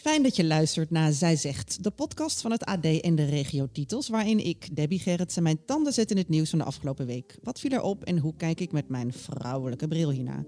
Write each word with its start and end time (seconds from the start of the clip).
Fijn 0.00 0.22
dat 0.22 0.36
je 0.36 0.44
luistert 0.44 0.90
naar 0.90 1.12
Zij 1.12 1.36
Zegt, 1.36 1.84
de 1.84 1.90
podcast 1.90 2.40
van 2.40 2.50
het 2.50 2.64
AD 2.64 2.84
en 2.84 3.14
de 3.14 3.24
regio-titels, 3.24 4.08
waarin 4.08 4.46
ik, 4.46 4.76
Debbie 4.76 4.98
Gerritsen, 4.98 5.42
mijn 5.42 5.64
tanden 5.64 5.92
zet 5.92 6.10
in 6.10 6.16
het 6.16 6.28
nieuws 6.28 6.50
van 6.50 6.58
de 6.58 6.64
afgelopen 6.64 7.06
week. 7.06 7.38
Wat 7.42 7.60
viel 7.60 7.70
erop 7.70 8.04
en 8.04 8.18
hoe 8.18 8.34
kijk 8.36 8.60
ik 8.60 8.72
met 8.72 8.88
mijn 8.88 9.12
vrouwelijke 9.12 9.88
bril 9.88 10.10
hierna? 10.10 10.44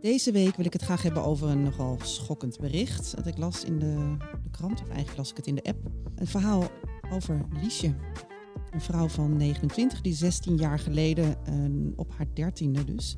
Deze 0.00 0.32
week 0.32 0.56
wil 0.56 0.64
ik 0.64 0.72
het 0.72 0.82
graag 0.82 1.02
hebben 1.02 1.24
over 1.24 1.48
een 1.48 1.62
nogal 1.62 1.98
schokkend 2.02 2.58
bericht 2.58 3.16
dat 3.16 3.26
ik 3.26 3.38
las 3.38 3.64
in 3.64 3.78
de, 3.78 4.16
de 4.42 4.50
krant, 4.50 4.80
of 4.80 4.88
eigenlijk 4.88 5.16
las 5.16 5.30
ik 5.30 5.36
het 5.36 5.46
in 5.46 5.54
de 5.54 5.62
app. 5.62 5.90
Een 6.14 6.26
verhaal 6.26 6.70
over 7.12 7.46
Liesje, 7.62 7.94
een 8.70 8.80
vrouw 8.80 9.08
van 9.08 9.36
29 9.36 10.00
die 10.00 10.14
16 10.14 10.56
jaar 10.56 10.78
geleden, 10.78 11.36
op 11.96 12.12
haar 12.16 12.26
dertiende 12.34 12.84
dus, 12.84 13.16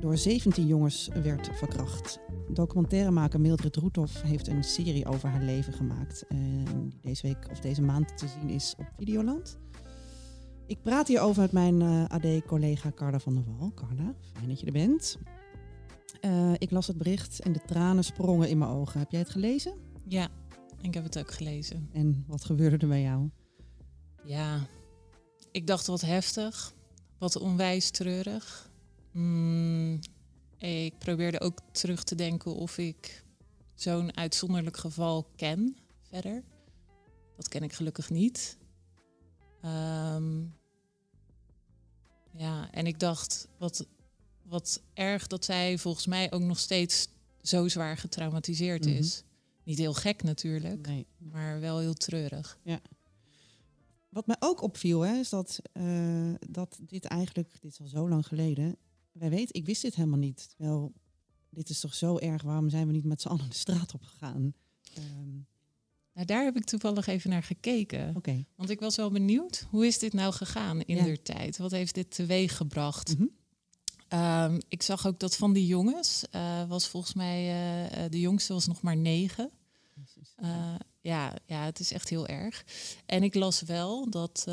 door 0.00 0.16
17 0.16 0.66
jongens 0.66 1.08
werd 1.22 1.50
verkracht. 1.52 2.18
Documentairemaker 2.48 3.40
Mildred 3.40 3.76
Roethoff 3.76 4.22
heeft 4.22 4.48
een 4.48 4.64
serie 4.64 5.06
over 5.06 5.28
haar 5.28 5.42
leven 5.42 5.72
gemaakt. 5.72 6.24
En 6.28 6.88
die 6.88 7.00
deze 7.00 7.26
week 7.26 7.48
of 7.50 7.60
deze 7.60 7.82
maand 7.82 8.18
te 8.18 8.28
zien 8.28 8.48
is 8.48 8.74
op 8.78 8.86
Videoland. 8.96 9.58
Ik 10.66 10.82
praat 10.82 11.08
hierover 11.08 11.42
met 11.42 11.52
mijn 11.52 11.82
eh, 11.82 12.04
AD-collega 12.04 12.92
Carla 12.94 13.18
van 13.18 13.34
der 13.34 13.44
Wal. 13.44 13.72
Carla, 13.74 14.14
fijn 14.32 14.48
dat 14.48 14.60
je 14.60 14.66
er 14.66 14.72
bent. 14.72 15.18
Eh, 16.20 16.52
ik 16.58 16.70
las 16.70 16.86
het 16.86 16.96
bericht 16.96 17.40
en 17.40 17.52
de 17.52 17.62
tranen 17.66 18.04
sprongen 18.04 18.48
in 18.48 18.58
mijn 18.58 18.70
ogen. 18.70 19.00
Heb 19.00 19.10
jij 19.10 19.20
het 19.20 19.30
gelezen? 19.30 19.74
Ja, 20.04 20.28
ik 20.80 20.94
heb 20.94 21.04
het 21.04 21.18
ook 21.18 21.30
gelezen. 21.30 21.88
En 21.92 22.24
wat 22.26 22.44
gebeurde 22.44 22.76
er 22.76 22.88
bij 22.88 23.02
jou? 23.02 23.30
Ja, 24.24 24.66
ik 25.50 25.66
dacht 25.66 25.86
wat 25.86 26.00
heftig, 26.00 26.74
wat 27.18 27.36
onwijs 27.36 27.90
treurig. 27.90 28.69
Mm, 29.12 29.98
ik 30.58 30.98
probeerde 30.98 31.40
ook 31.40 31.58
terug 31.72 32.04
te 32.04 32.14
denken 32.14 32.54
of 32.54 32.78
ik 32.78 33.24
zo'n 33.74 34.16
uitzonderlijk 34.16 34.76
geval 34.76 35.30
ken 35.36 35.76
verder. 36.02 36.42
Dat 37.36 37.48
ken 37.48 37.62
ik 37.62 37.72
gelukkig 37.72 38.10
niet. 38.10 38.58
Ehm, 39.62 40.40
ja, 42.32 42.70
en 42.70 42.86
ik 42.86 42.98
dacht, 42.98 43.48
wat, 43.58 43.86
wat 44.42 44.82
erg 44.94 45.26
dat 45.26 45.44
zij 45.44 45.78
volgens 45.78 46.06
mij 46.06 46.32
ook 46.32 46.42
nog 46.42 46.58
steeds 46.58 47.08
zo 47.42 47.68
zwaar 47.68 47.96
getraumatiseerd 47.96 48.84
Mhm. 48.84 48.94
is. 48.94 49.22
Niet 49.64 49.78
heel 49.78 49.94
gek 49.94 50.22
natuurlijk, 50.22 50.86
Nee. 50.86 51.06
maar 51.18 51.60
wel 51.60 51.78
heel 51.78 51.94
treurig. 51.94 52.58
Wat 54.08 54.26
mij 54.26 54.36
ook 54.38 54.62
opviel, 54.62 55.00
hè, 55.00 55.14
is 55.18 55.28
dat, 55.28 55.60
eh, 55.72 56.32
dat 56.48 56.78
dit 56.80 57.04
eigenlijk, 57.04 57.52
dit 57.60 57.72
is 57.72 57.80
al 57.80 57.86
zo 57.86 58.08
lang 58.08 58.26
geleden. 58.26 58.76
Wij 59.12 59.30
weten, 59.30 59.54
ik 59.54 59.66
wist 59.66 59.82
dit 59.82 59.94
helemaal 59.94 60.18
niet. 60.18 60.48
Terwijl, 60.56 60.92
dit 61.50 61.68
is 61.70 61.80
toch 61.80 61.94
zo 61.94 62.18
erg, 62.18 62.42
waarom 62.42 62.68
zijn 62.70 62.86
we 62.86 62.92
niet 62.92 63.04
met 63.04 63.20
z'n 63.20 63.28
allen 63.28 63.48
de 63.48 63.54
straat 63.56 63.94
op 63.94 64.02
gegaan? 64.02 64.54
Ehm, 64.94 65.38
Nou, 66.14 66.26
daar 66.26 66.44
heb 66.44 66.56
ik 66.56 66.64
toevallig 66.64 67.06
even 67.06 67.30
naar 67.30 67.42
gekeken. 67.42 68.16
Oké. 68.16 68.44
Want 68.56 68.70
ik 68.70 68.80
was 68.80 68.96
wel 68.96 69.10
benieuwd, 69.10 69.66
hoe 69.70 69.86
is 69.86 69.98
dit 69.98 70.12
nou 70.12 70.32
gegaan 70.32 70.80
in 70.80 70.96
Ja. 70.96 71.04
der 71.04 71.22
tijd? 71.22 71.56
Wat 71.58 71.70
heeft 71.70 71.94
dit 71.94 72.10
teweeg 72.14 72.56
gebracht? 72.56 73.18
Mhm. 73.18 73.26
Ehm, 74.08 74.60
ik 74.68 74.82
zag 74.82 75.06
ook 75.06 75.18
dat 75.20 75.36
van 75.36 75.52
die 75.52 75.66
jongens, 75.66 76.24
eh, 76.30 76.68
was 76.68 76.88
volgens 76.88 77.14
mij, 77.14 77.38
eh, 77.46 78.04
eh, 78.04 78.10
de 78.10 78.20
jongste 78.20 78.52
was 78.52 78.66
nog 78.66 78.82
maar 78.82 78.96
negen. 78.96 79.50
Ja, 81.02 81.36
ja, 81.46 81.64
het 81.64 81.80
is 81.80 81.92
echt 81.92 82.08
heel 82.08 82.26
erg. 82.26 82.64
En 83.06 83.22
ik 83.22 83.34
las 83.34 83.60
wel 83.62 84.10
dat, 84.10 84.44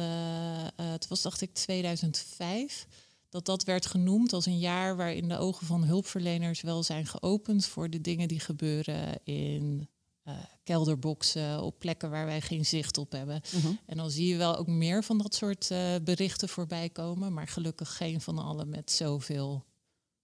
het 0.75 1.07
was 1.07 1.21
dacht 1.21 1.41
ik 1.41 1.53
2005, 1.53 2.87
dat 3.29 3.45
dat 3.45 3.63
werd 3.63 3.85
genoemd 3.85 4.33
als 4.33 4.45
een 4.45 4.59
jaar 4.59 4.95
waarin 4.95 5.27
de 5.27 5.37
ogen 5.37 5.65
van 5.65 5.83
hulpverleners 5.83 6.61
wel 6.61 6.83
zijn 6.83 7.05
geopend 7.05 7.65
voor 7.65 7.89
de 7.89 8.01
dingen 8.01 8.27
die 8.27 8.39
gebeuren 8.39 9.19
in 9.23 9.89
eh, 10.27 10.35
kelderboxen, 10.63 11.61
op 11.63 11.79
plekken 11.79 12.09
waar 12.09 12.25
wij 12.25 12.41
geen 12.41 12.65
zicht 12.65 12.97
op 12.97 13.11
hebben. 13.11 13.41
Mhm. 13.53 13.73
En 13.85 13.97
dan 13.97 14.11
zie 14.11 14.27
je 14.27 14.37
wel 14.37 14.57
ook 14.57 14.67
meer 14.67 15.03
van 15.03 15.17
dat 15.17 15.35
soort 15.35 15.71
eh, 15.71 15.95
berichten 16.03 16.49
voorbij 16.49 16.89
komen, 16.89 17.33
maar 17.33 17.47
gelukkig 17.47 17.97
geen 17.97 18.21
van 18.21 18.37
alle 18.37 18.65
met 18.65 18.91
zoveel 18.91 19.65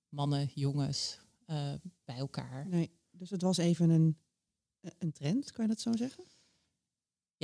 mannen, 0.10 0.50
jongens 0.54 1.20
eh, 1.46 1.74
bij 2.06 2.16
elkaar. 2.16 2.68
Nee, 2.68 2.92
dus 3.12 3.30
het 3.30 3.42
was 3.42 3.58
even 3.58 3.90
een, 3.90 4.18
een 4.98 5.12
trend, 5.12 5.52
kan 5.52 5.64
je 5.66 5.70
dat 5.70 5.82
zo 5.82 5.92
zeggen? 5.96 6.24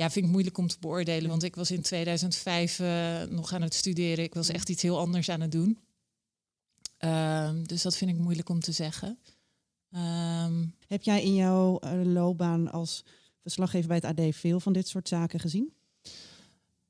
Ja, 0.00 0.10
vind 0.10 0.24
ik 0.26 0.30
moeilijk 0.30 0.58
om 0.58 0.66
te 0.66 0.76
beoordelen, 0.80 1.30
want 1.30 1.42
ik 1.42 1.54
was 1.56 1.70
in 1.70 1.82
2005 1.82 2.78
eh, 2.78 3.22
nog 3.22 3.52
aan 3.52 3.62
het 3.62 3.74
studeren. 3.74 4.24
Ik 4.24 4.34
was 4.34 4.48
echt 4.48 4.68
iets 4.68 4.82
heel 4.82 4.98
anders 4.98 5.28
aan 5.28 5.40
het 5.40 5.52
doen. 5.52 5.78
Ehm, 6.98 7.62
dus 7.64 7.82
dat 7.82 7.96
vind 7.96 8.10
ik 8.10 8.18
moeilijk 8.18 8.48
om 8.48 8.60
te 8.60 8.72
zeggen. 8.72 9.18
Ehm, 9.90 10.66
Heb 10.86 11.02
jij 11.02 11.22
in 11.22 11.34
jouw 11.34 11.78
eh, 11.78 12.00
loopbaan 12.04 12.70
als 12.70 13.04
verslaggever 13.42 13.88
bij 13.88 13.96
het 13.96 14.18
AD 14.18 14.34
veel 14.36 14.60
van 14.60 14.72
dit 14.72 14.88
soort 14.88 15.08
zaken 15.08 15.40
gezien? 15.40 15.72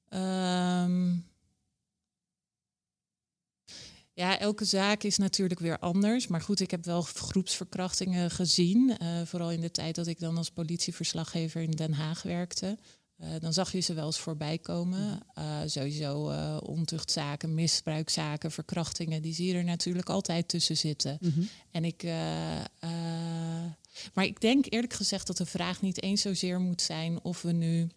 Ehm, 0.09 1.13
ja, 4.13 4.39
elke 4.39 4.65
zaak 4.65 5.03
is 5.03 5.19
natuurlijk 5.19 5.61
weer 5.61 5.79
anders. 5.79 6.27
Maar 6.27 6.41
goed, 6.43 6.61
ik 6.61 6.71
heb 6.71 6.85
wel 6.85 7.03
groepsverkrachtingen 7.03 8.31
gezien. 8.31 8.97
eh, 8.99 9.23
vooral 9.25 9.51
in 9.51 9.61
de 9.61 9.71
tijd 9.71 9.95
dat 9.95 10.07
ik 10.07 10.19
dan 10.21 10.37
als 10.37 10.51
politieverslaggever 10.51 11.63
in 11.63 11.71
Den 11.71 11.93
Haag 11.93 12.23
werkte. 12.23 12.79
Eh, 13.21 13.29
dan 13.41 13.53
zag 13.53 13.73
je 13.73 13.81
ze 13.81 13.95
wel 13.95 14.07
eens 14.07 14.19
voorbij 14.19 14.59
komen. 14.59 15.21
Eh, 15.35 15.61
sowieso 15.67 16.31
eh 16.31 16.57
ontuchtzaken, 16.63 17.55
misbruikzaken, 17.55 18.51
verkrachtingen. 18.51 19.23
Die 19.23 19.35
zie 19.35 19.47
je 19.47 19.55
er 19.55 19.65
natuurlijk 19.65 20.09
altijd 20.09 20.49
tussen 20.49 20.77
zitten. 20.77 21.19
En 21.71 21.85
ik, 21.85 22.03
maar 24.15 24.25
ik 24.25 24.41
denk 24.41 24.65
eerlijk 24.69 24.93
gezegd 24.93 25.27
dat 25.27 25.37
de 25.37 25.47
vraag 25.47 25.83
niet 25.83 26.03
eens 26.03 26.21
zozeer 26.21 26.61
moet 26.61 26.83
zijn 26.83 27.23
of 27.23 27.43
we 27.43 27.53
nu 27.53 27.89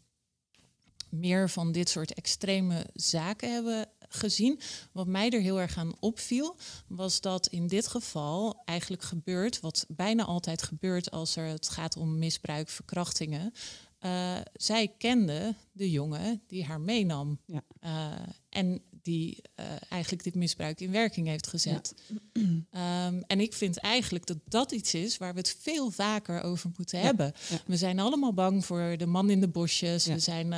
meer 1.09 1.49
van 1.49 1.71
dit 1.71 1.89
soort 1.89 2.13
extreme 2.13 2.85
zaken 2.93 3.53
hebben 3.53 3.87
gezien. 4.09 4.59
Wat 4.91 5.07
mij 5.07 5.29
er 5.29 5.41
heel 5.41 5.59
erg 5.59 5.77
aan 5.77 5.95
opviel, 5.99 6.55
was 6.87 7.21
dat 7.21 7.47
in 7.47 7.67
dit 7.67 7.87
geval 7.87 8.61
eigenlijk 8.65 9.03
gebeurt, 9.03 9.59
wat 9.59 9.85
bijna 9.87 10.23
altijd 10.23 10.63
gebeurt 10.63 11.11
als 11.11 11.35
er 11.35 11.45
het 11.45 11.69
gaat 11.69 11.97
om 11.97 12.19
misbruik, 12.19 12.69
verkrachtingen. 12.69 13.53
Eh, 14.03 14.35
zij 14.53 14.93
kende 14.97 15.55
de 15.71 15.91
jongen 15.91 16.41
die 16.47 16.65
haar 16.65 16.81
meenam. 16.81 17.39
Ja. 17.45 17.63
Eh, 17.79 18.11
en 18.49 18.81
die 19.01 19.41
eh, 19.55 19.65
eigenlijk 19.89 20.23
dit 20.23 20.35
misbruik 20.35 20.79
in 20.81 20.91
werking 20.91 21.27
heeft 21.27 21.47
gezet. 21.47 21.93
Ehm, 22.69 23.21
en 23.27 23.39
ik 23.39 23.53
vind 23.53 23.77
eigenlijk 23.77 24.25
dat 24.25 24.37
dat 24.47 24.71
iets 24.71 24.93
is 24.93 25.17
waar 25.17 25.33
we 25.33 25.39
het 25.39 25.57
veel 25.59 25.91
vaker 25.91 26.41
over 26.41 26.71
moeten 26.77 26.99
hebben. 26.99 27.33
We 27.65 27.77
zijn 27.77 27.99
allemaal 27.99 28.33
bang 28.33 28.65
voor 28.65 28.95
de 28.97 29.05
man 29.05 29.29
in 29.29 29.39
de 29.39 29.47
bosjes. 29.47 30.05
We 30.05 30.19
zijn 30.19 30.53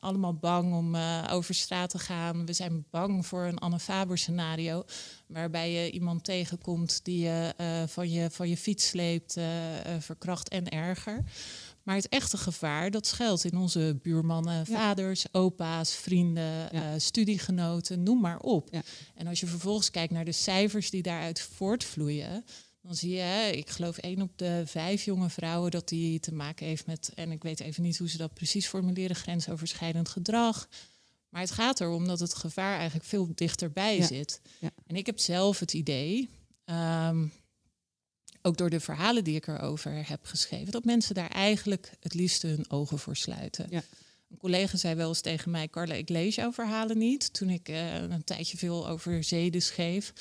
allemaal 0.00 0.34
bang 0.34 0.74
om 0.74 0.96
over 1.30 1.54
straat 1.54 1.90
te 1.90 1.98
gaan. 1.98 2.46
We 2.46 2.52
zijn 2.52 2.84
bang 2.90 3.26
voor 3.26 3.44
een 3.44 3.58
Anne 3.58 3.78
Faber 3.78 4.18
scenario. 4.18 4.84
Waarbij 5.26 5.72
je 5.72 5.90
iemand 5.90 6.24
tegenkomt 6.24 7.00
die 7.04 7.18
je 7.18 7.54
van, 7.88 8.10
je 8.10 8.30
van 8.30 8.48
je 8.48 8.56
fiets 8.56 8.88
sleept, 8.88 9.36
verkracht 9.98 10.48
en 10.48 10.68
erger. 10.68 11.24
Maar 11.84 11.96
het 11.96 12.08
echte 12.08 12.36
gevaar, 12.36 12.90
dat 12.90 13.06
schuilt 13.06 13.44
in 13.44 13.56
onze 13.56 13.98
buurmannen, 14.02 14.66
vaders, 14.66 15.24
opa's, 15.32 15.94
vrienden, 15.94 16.44
Ja. 16.44 16.70
eh, 16.72 16.88
studiegenoten, 16.96 18.02
noem 18.02 18.20
maar 18.20 18.38
op. 18.38 18.68
Ja. 18.72 18.82
En 19.14 19.26
als 19.26 19.40
je 19.40 19.46
vervolgens 19.46 19.90
kijkt 19.90 20.12
naar 20.12 20.24
de 20.24 20.32
cijfers 20.32 20.90
die 20.90 21.02
daaruit 21.02 21.40
voortvloeien, 21.40 22.44
dan 22.82 22.94
zie 22.94 23.10
je, 23.14 23.50
ik 23.56 23.70
geloof 23.70 23.96
één 23.98 24.22
op 24.22 24.38
de 24.38 24.62
vijf 24.66 25.04
jonge 25.04 25.30
vrouwen 25.30 25.70
dat 25.70 25.88
die 25.88 26.20
te 26.20 26.34
maken 26.34 26.66
heeft 26.66 26.86
met, 26.86 27.10
en 27.14 27.30
ik 27.30 27.42
weet 27.42 27.60
even 27.60 27.82
niet 27.82 27.98
hoe 27.98 28.08
ze 28.08 28.16
dat 28.16 28.34
precies 28.34 28.66
formuleren, 28.66 29.16
grensoverschrijdend 29.16 30.08
gedrag. 30.08 30.68
Maar 31.28 31.40
het 31.42 31.50
gaat 31.50 31.80
erom 31.80 32.06
dat 32.06 32.20
het 32.20 32.34
gevaar 32.34 32.76
eigenlijk 32.76 33.06
veel 33.08 33.28
dichterbij 33.34 34.02
zit. 34.02 34.40
En 34.86 34.96
ik 34.96 35.06
heb 35.06 35.18
zelf 35.18 35.58
het 35.58 35.72
idee, 35.72 36.28
ehm, 36.64 37.26
ook 38.46 38.56
door 38.56 38.70
de 38.70 38.80
verhalen 38.80 39.24
die 39.24 39.34
ik 39.34 39.46
erover 39.46 40.08
heb 40.08 40.24
geschreven, 40.24 40.72
dat 40.72 40.84
mensen 40.84 41.14
daar 41.14 41.30
eigenlijk 41.30 41.90
het 42.00 42.14
liefste 42.14 42.46
hun 42.46 42.70
ogen 42.70 42.98
voor 42.98 43.16
sluiten. 43.16 43.66
Ja. 43.70 43.82
Een 44.30 44.36
collega 44.36 44.76
zei 44.76 44.94
wel 44.94 45.08
eens 45.08 45.20
tegen 45.20 45.50
mij, 45.50 45.68
Carla, 45.68 45.94
ik 45.94 46.08
lees 46.08 46.34
jouw 46.34 46.52
verhalen 46.52 46.98
niet. 46.98 47.32
Toen 47.32 47.50
ik 47.50 47.68
eh, 47.68 48.02
een 48.02 48.24
tijdje 48.24 48.56
veel 48.56 48.88
over 48.88 49.24
zeden 49.24 49.62
schreef. 49.62 50.12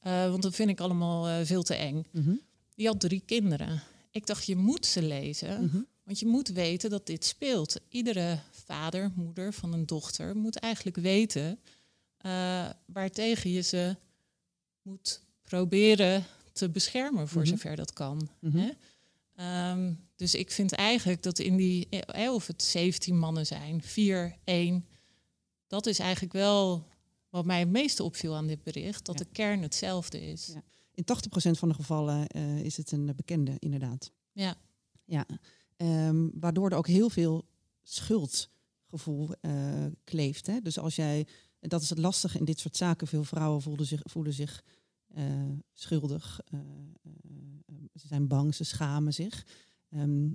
Eh, 0.00 0.30
want 0.30 0.42
dat 0.42 0.54
vind 0.54 0.70
ik 0.70 0.80
allemaal 0.80 1.28
eh, 1.28 1.46
veel 1.46 1.62
te 1.62 1.74
eng. 1.74 2.06
Mhm. 2.10 2.34
Die 2.74 2.86
had 2.86 3.00
drie 3.00 3.22
kinderen. 3.26 3.82
Ik 4.10 4.26
dacht, 4.26 4.46
je 4.46 4.56
moet 4.56 4.86
ze 4.86 5.02
lezen. 5.02 5.64
Mhm. 5.64 5.80
Want 6.02 6.18
je 6.18 6.26
moet 6.26 6.48
weten 6.48 6.90
dat 6.90 7.06
dit 7.06 7.24
speelt. 7.24 7.80
Iedere 7.88 8.38
vader, 8.50 9.12
moeder 9.14 9.52
van 9.52 9.72
een 9.72 9.86
dochter 9.86 10.36
moet 10.36 10.56
eigenlijk 10.56 10.96
weten 10.96 11.58
waartegen 12.86 13.50
je 13.50 13.60
ze 13.60 13.96
moet 14.82 15.20
proberen 15.42 16.24
te 16.56 16.70
beschermen 16.70 17.28
voor 17.28 17.40
Mhm. 17.42 17.50
zover 17.50 17.76
dat 17.76 17.92
kan. 17.92 18.28
Mhm. 18.40 18.56
Hè? 18.58 18.70
Ehm, 19.34 19.92
dus 20.16 20.34
ik 20.34 20.50
vind 20.50 20.72
eigenlijk 20.72 21.22
dat 21.22 21.38
in 21.38 21.56
die, 21.56 21.88
eh, 21.88 22.32
of 22.32 22.46
het 22.46 22.62
17 22.62 23.18
mannen 23.18 23.46
zijn, 23.46 23.82
4, 23.82 24.36
1, 24.44 24.86
dat 25.66 25.86
is 25.86 25.98
eigenlijk 25.98 26.32
wel 26.32 26.86
wat 27.30 27.44
mij 27.44 27.58
het 27.58 27.68
meeste 27.68 28.02
opviel 28.02 28.34
aan 28.36 28.46
dit 28.46 28.62
bericht, 28.62 29.04
dat 29.04 29.18
Ja. 29.18 29.24
de 29.24 29.30
kern 29.32 29.62
hetzelfde 29.62 30.20
is. 30.30 30.46
Ja. 30.54 30.62
In 30.94 31.04
80% 31.04 31.58
van 31.58 31.68
de 31.68 31.74
gevallen 31.74 32.26
eh, 32.26 32.60
is 32.60 32.76
het 32.76 32.92
een 32.92 33.12
bekende, 33.16 33.54
inderdaad. 33.58 34.12
Ja. 34.32 34.56
Ja, 35.04 35.26
Ehm, 35.76 36.28
waardoor 36.34 36.70
er 36.70 36.76
ook 36.76 36.86
heel 36.86 37.10
veel 37.10 37.44
schuldgevoel 37.82 39.28
eh, 39.40 39.84
kleeft. 40.04 40.46
Hè? 40.46 40.60
Dus 40.60 40.78
als 40.78 40.96
jij, 40.96 41.26
en 41.60 41.68
dat 41.68 41.82
is 41.82 41.90
het 41.90 41.98
lastige 41.98 42.38
in 42.38 42.44
dit 42.44 42.58
soort 42.58 42.76
zaken, 42.76 43.06
veel 43.06 43.24
vrouwen 43.24 43.62
voelen 43.62 43.86
zich, 43.86 44.00
voelen 44.04 44.32
zich 44.32 44.62
eh, 44.62 44.70
schuldig. 45.72 46.40
eh, 46.44 46.58
eh, 46.58 47.10
eh, 47.66 47.74
ze 47.94 48.06
zijn 48.06 48.28
bang, 48.28 48.54
ze 48.54 48.64
schamen 48.64 49.14
zich. 49.14 49.46
Ehm, 49.90 50.26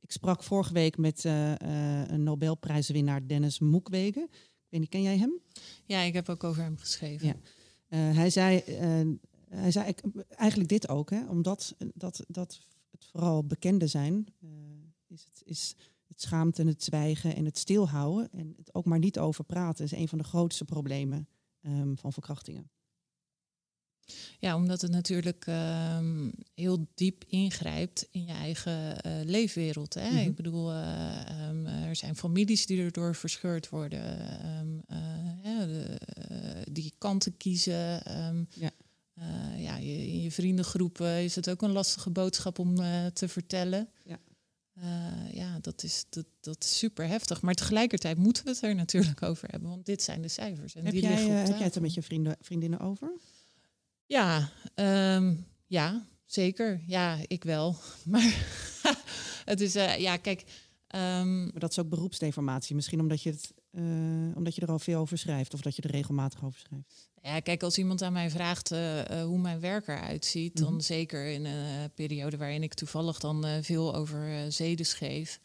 ik 0.00 0.12
sprak 0.12 0.42
vorige 0.42 0.72
week 0.72 0.96
met 0.96 1.24
eh, 1.24 1.52
eh, 1.52 2.08
een 2.08 2.22
Nobelprijswinnaar 2.22 3.26
Dennis 3.26 3.58
Mukwege. 3.58 4.20
Ik 4.30 4.66
weet 4.72 4.80
niet, 4.80 4.88
ken 4.88 5.02
jij 5.02 5.18
hem? 5.18 5.40
Ja, 5.84 6.00
ik 6.00 6.12
heb 6.14 6.28
ook 6.28 6.44
over 6.44 6.62
hem 6.62 6.76
geschreven. 6.76 7.26
Ja. 7.26 7.34
Eh, 7.88 8.16
hij 8.16 8.30
zei, 8.30 8.58
eh, 8.58 9.08
hij 9.48 9.70
zei 9.70 9.94
eigenlijk- 10.28 10.68
dit 10.68 10.88
ook, 10.88 11.10
hè, 11.10 11.26
omdat 11.28 11.74
dat, 11.94 12.24
dat 12.28 12.60
het 12.90 13.04
vooral 13.04 13.44
bekende 13.44 13.86
zijn, 13.86 14.26
eh, 14.40 14.48
is, 15.06 15.24
het, 15.24 15.42
is 15.44 15.74
het 16.06 16.20
schaamte 16.20 16.60
en 16.62 16.66
het 16.68 16.82
zwijgen 16.82 17.36
en 17.36 17.44
het 17.44 17.58
stilhouden 17.58 18.28
en 18.32 18.54
het 18.56 18.74
ook 18.74 18.84
maar 18.84 18.98
niet 18.98 19.18
over 19.18 19.44
praten 19.44 19.84
is 19.84 19.92
een 19.92 20.08
van 20.08 20.18
de 20.18 20.24
grootste 20.24 20.64
problemen 20.64 21.28
ehm, 21.62 21.94
van 21.94 22.12
verkrachtingen. 22.12 22.70
Ja, 24.38 24.56
omdat 24.56 24.80
het 24.80 24.90
natuurlijk 24.90 25.46
ehm, 25.46 26.30
heel 26.54 26.86
diep 26.94 27.24
ingrijpt 27.28 28.08
in 28.10 28.24
je 28.24 28.32
eigen 28.32 29.00
eh, 29.00 29.12
leefwereld. 29.24 29.94
Hè? 29.94 30.10
Mhm. 30.10 30.18
Ik 30.18 30.34
bedoel, 30.34 30.72
eh, 30.72 31.28
ehm, 31.28 31.66
er 31.66 31.96
zijn 31.96 32.16
families 32.16 32.66
die 32.66 32.82
erdoor 32.82 33.14
verscheurd 33.14 33.68
worden, 33.68 34.18
ehm, 34.40 34.78
eh, 34.88 35.66
de, 35.66 35.98
die 36.72 36.94
kanten 36.98 37.36
kiezen. 37.36 38.02
Ja. 38.54 38.70
ja, 39.56 39.76
je, 39.76 40.06
in 40.06 40.22
je 40.22 40.30
vriendengroepen 40.30 41.22
is 41.24 41.34
het 41.34 41.50
ook 41.50 41.62
een 41.62 41.72
lastige 41.72 42.10
boodschap 42.10 42.58
om 42.58 42.74
te 43.12 43.28
vertellen. 43.28 43.88
Ja. 44.04 44.18
Ja, 45.32 45.58
dat 45.60 45.82
is, 45.82 46.06
dat, 46.08 46.26
dat 46.40 46.64
is 46.64 46.78
super 46.78 47.06
heftig. 47.06 47.42
Maar 47.42 47.54
tegelijkertijd 47.54 48.18
moeten 48.18 48.44
we 48.44 48.50
het 48.50 48.62
er 48.62 48.74
natuurlijk 48.74 49.22
over 49.22 49.48
hebben, 49.50 49.68
want 49.68 49.86
dit 49.86 50.02
zijn 50.02 50.22
de 50.22 50.28
cijfers. 50.28 50.74
En 50.74 50.84
Heb 50.84 50.92
die 50.92 51.02
jij, 51.02 51.10
liggen 51.10 51.30
op 51.30 51.46
heb 51.46 51.56
jij 51.56 51.64
het 51.64 51.74
er 51.74 51.82
met 51.82 51.94
je 51.94 52.02
vrienden, 52.02 52.36
vriendinnen 52.40 52.80
over? 52.80 53.12
Ja, 54.06 54.50
ehm, 54.74 55.34
ja, 55.66 56.06
zeker. 56.26 56.80
Ja, 56.86 57.18
ik 57.26 57.44
wel. 57.44 57.76
Maar 58.04 58.34
het 59.44 59.60
is, 59.60 59.74
eh, 59.74 59.98
ja, 59.98 60.16
kijk. 60.16 60.44
ehm, 60.86 61.42
Maar 61.42 61.60
dat 61.60 61.70
is 61.70 61.78
ook 61.78 61.88
beroepsdeformatie. 61.88 62.74
Misschien 62.74 63.00
omdat 63.00 63.22
je, 63.22 63.30
het, 63.30 63.52
eh, 63.70 63.82
omdat 64.36 64.54
je 64.54 64.60
er 64.60 64.68
al 64.70 64.78
veel 64.78 65.00
over 65.00 65.18
schrijft 65.18 65.54
of 65.54 65.60
dat 65.60 65.76
je 65.76 65.82
er 65.82 65.90
regelmatig 65.90 66.44
over 66.44 66.60
schrijft. 66.60 67.08
ja, 67.22 67.40
kijk, 67.40 67.62
als 67.62 67.78
iemand 67.78 68.02
aan 68.02 68.12
mij 68.12 68.30
vraagt 68.30 68.70
eh, 68.70 69.02
hoe 69.22 69.38
mijn 69.38 69.60
werk 69.60 69.88
eruit 69.88 70.24
ziet, 70.24 70.54
Mhm. 70.54 70.62
dan 70.64 70.80
zeker 70.82 71.26
in 71.26 71.44
een 71.44 71.90
periode 71.94 72.36
waarin 72.36 72.62
ik 72.62 72.74
toevallig 72.74 73.18
dan 73.18 73.44
veel 73.64 73.94
over 73.94 74.52
zeden 74.52 74.86
schreef. 74.86 75.40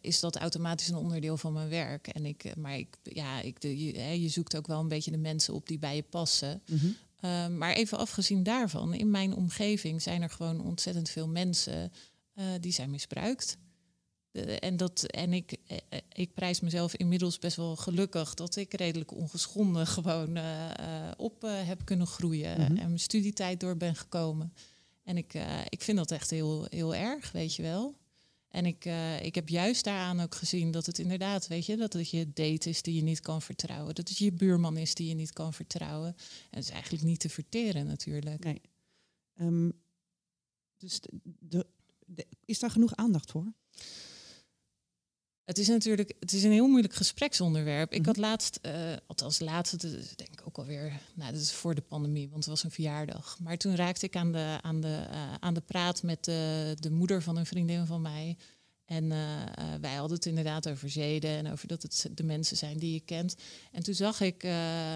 is 0.00 0.20
dat 0.20 0.36
automatisch 0.36 0.88
een 0.88 0.96
onderdeel 0.96 1.36
van 1.36 1.52
mijn 1.52 1.68
werk. 1.68 2.06
En 2.08 2.26
ik, 2.26 2.56
maar 2.56 2.78
ik, 2.78 2.96
ja, 3.02 3.40
ik, 3.40 3.60
de, 3.60 3.84
je, 3.84 3.98
hè, 3.98 4.10
je 4.10 4.28
zoekt 4.28 4.56
ook 4.56 4.66
wel 4.66 4.80
een 4.80 4.88
beetje 4.88 5.10
de 5.10 5.16
mensen 5.18 5.54
op 5.54 5.66
die 5.68 5.78
bij 5.78 5.96
je 5.96 6.02
passen. 6.02 6.62
Uh, 7.24 7.46
maar 7.46 7.72
even 7.72 7.98
afgezien 7.98 8.42
daarvan, 8.42 8.94
in 8.94 9.10
mijn 9.10 9.34
omgeving 9.34 10.02
zijn 10.02 10.22
er 10.22 10.30
gewoon 10.30 10.60
ontzettend 10.60 11.10
veel 11.10 11.28
mensen 11.28 11.92
uh, 12.34 12.44
die 12.60 12.72
zijn 12.72 12.90
misbruikt. 12.90 13.56
De, 14.30 14.58
en 14.58 14.76
dat, 14.76 15.02
en 15.02 15.32
ik, 15.32 15.56
eh, 15.66 15.98
ik 16.12 16.34
prijs 16.34 16.60
mezelf 16.60 16.94
inmiddels 16.94 17.38
best 17.38 17.56
wel 17.56 17.76
gelukkig 17.76 18.34
dat 18.34 18.56
ik 18.56 18.74
redelijk 18.74 19.12
ongeschonden 19.12 19.86
gewoon 19.96 20.36
uh, 20.36 20.70
op 21.16 21.42
heb 21.42 21.84
kunnen 21.84 22.06
groeien 22.06 22.50
Mhm. 22.50 22.76
en 22.76 22.86
mijn 22.86 22.98
studietijd 22.98 23.60
door 23.60 23.76
ben 23.76 23.94
gekomen. 23.96 24.52
En 25.04 25.16
ik, 25.16 25.34
ik 25.68 25.82
vind 25.82 25.96
dat 25.96 26.10
echt 26.10 26.30
heel, 26.30 26.66
heel 26.70 26.94
erg, 26.94 27.32
weet 27.32 27.54
je 27.54 27.62
wel. 27.62 27.96
En 28.52 28.66
ik, 28.66 28.84
uh, 28.84 29.22
ik 29.22 29.34
heb 29.34 29.48
juist 29.48 29.84
daaraan 29.84 30.20
ook 30.20 30.34
gezien 30.34 30.70
dat 30.70 30.86
het 30.86 30.98
inderdaad, 30.98 31.46
weet 31.46 31.66
je, 31.66 31.76
dat 31.76 31.92
het 31.92 32.10
je 32.10 32.32
date 32.32 32.68
is 32.68 32.82
die 32.82 32.94
je 32.94 33.02
niet 33.02 33.20
kan 33.20 33.42
vertrouwen. 33.42 33.94
Dat 33.94 34.08
het 34.08 34.18
je 34.18 34.32
buurman 34.32 34.76
is 34.76 34.94
die 34.94 35.08
je 35.08 35.14
niet 35.14 35.32
kan 35.32 35.52
vertrouwen. 35.52 36.08
En 36.08 36.50
dat 36.50 36.62
is 36.62 36.70
eigenlijk 36.70 37.04
niet 37.04 37.20
te 37.20 37.28
verteren 37.28 37.86
natuurlijk. 37.86 38.44
Nee. 38.44 38.60
Um, 39.40 39.72
dus 40.76 41.00
de, 41.22 41.66
is 42.44 42.58
daar 42.58 42.70
genoeg 42.70 42.94
aandacht 42.94 43.30
voor? 43.30 43.52
Het 45.44 45.58
is 45.58 45.68
natuurlijk 45.68 46.14
het 46.20 46.32
is 46.32 46.42
een 46.42 46.52
heel 46.52 46.66
moeilijk 46.66 46.94
gespreksonderwerp. 46.94 47.90
Mm 47.90 47.96
-hmm. 47.96 48.00
Ik 48.00 48.06
had 48.06 48.16
laatst, 48.16 48.58
uh, 48.62 48.72
althans 49.06 49.40
laatst, 49.40 49.80
denk 50.16 50.32
ik 50.32 50.42
ook 50.46 50.58
alweer, 50.58 51.00
nou, 51.14 51.32
dat 51.32 51.40
is 51.40 51.52
voor 51.52 51.74
de 51.74 51.80
pandemie, 51.80 52.28
want 52.28 52.44
het 52.44 52.54
was 52.54 52.64
een 52.64 52.70
verjaardag. 52.70 53.38
Maar 53.40 53.56
toen 53.56 53.76
raakte 53.76 54.06
ik 54.06 54.16
aan 54.16 54.32
de, 54.32 54.58
aan 54.62 54.80
de, 54.80 55.06
uh, 55.10 55.34
aan 55.40 55.54
de 55.54 55.60
praat 55.60 56.02
met 56.02 56.24
de, 56.24 56.74
de 56.80 56.90
moeder 56.90 57.22
van 57.22 57.36
een 57.36 57.46
vriendin 57.46 57.86
van 57.86 58.02
mij. 58.02 58.36
En 58.84 59.04
uh, 59.04 59.18
wij 59.80 59.94
hadden 59.94 60.16
het 60.16 60.26
inderdaad 60.26 60.68
over 60.68 60.90
zeden 60.90 61.30
en 61.30 61.52
over 61.52 61.68
dat 61.68 61.82
het 61.82 62.08
de 62.14 62.24
mensen 62.24 62.56
zijn 62.56 62.78
die 62.78 62.92
je 62.92 63.00
kent. 63.00 63.34
En 63.72 63.82
toen 63.82 63.94
zag 63.94 64.20
ik 64.20 64.42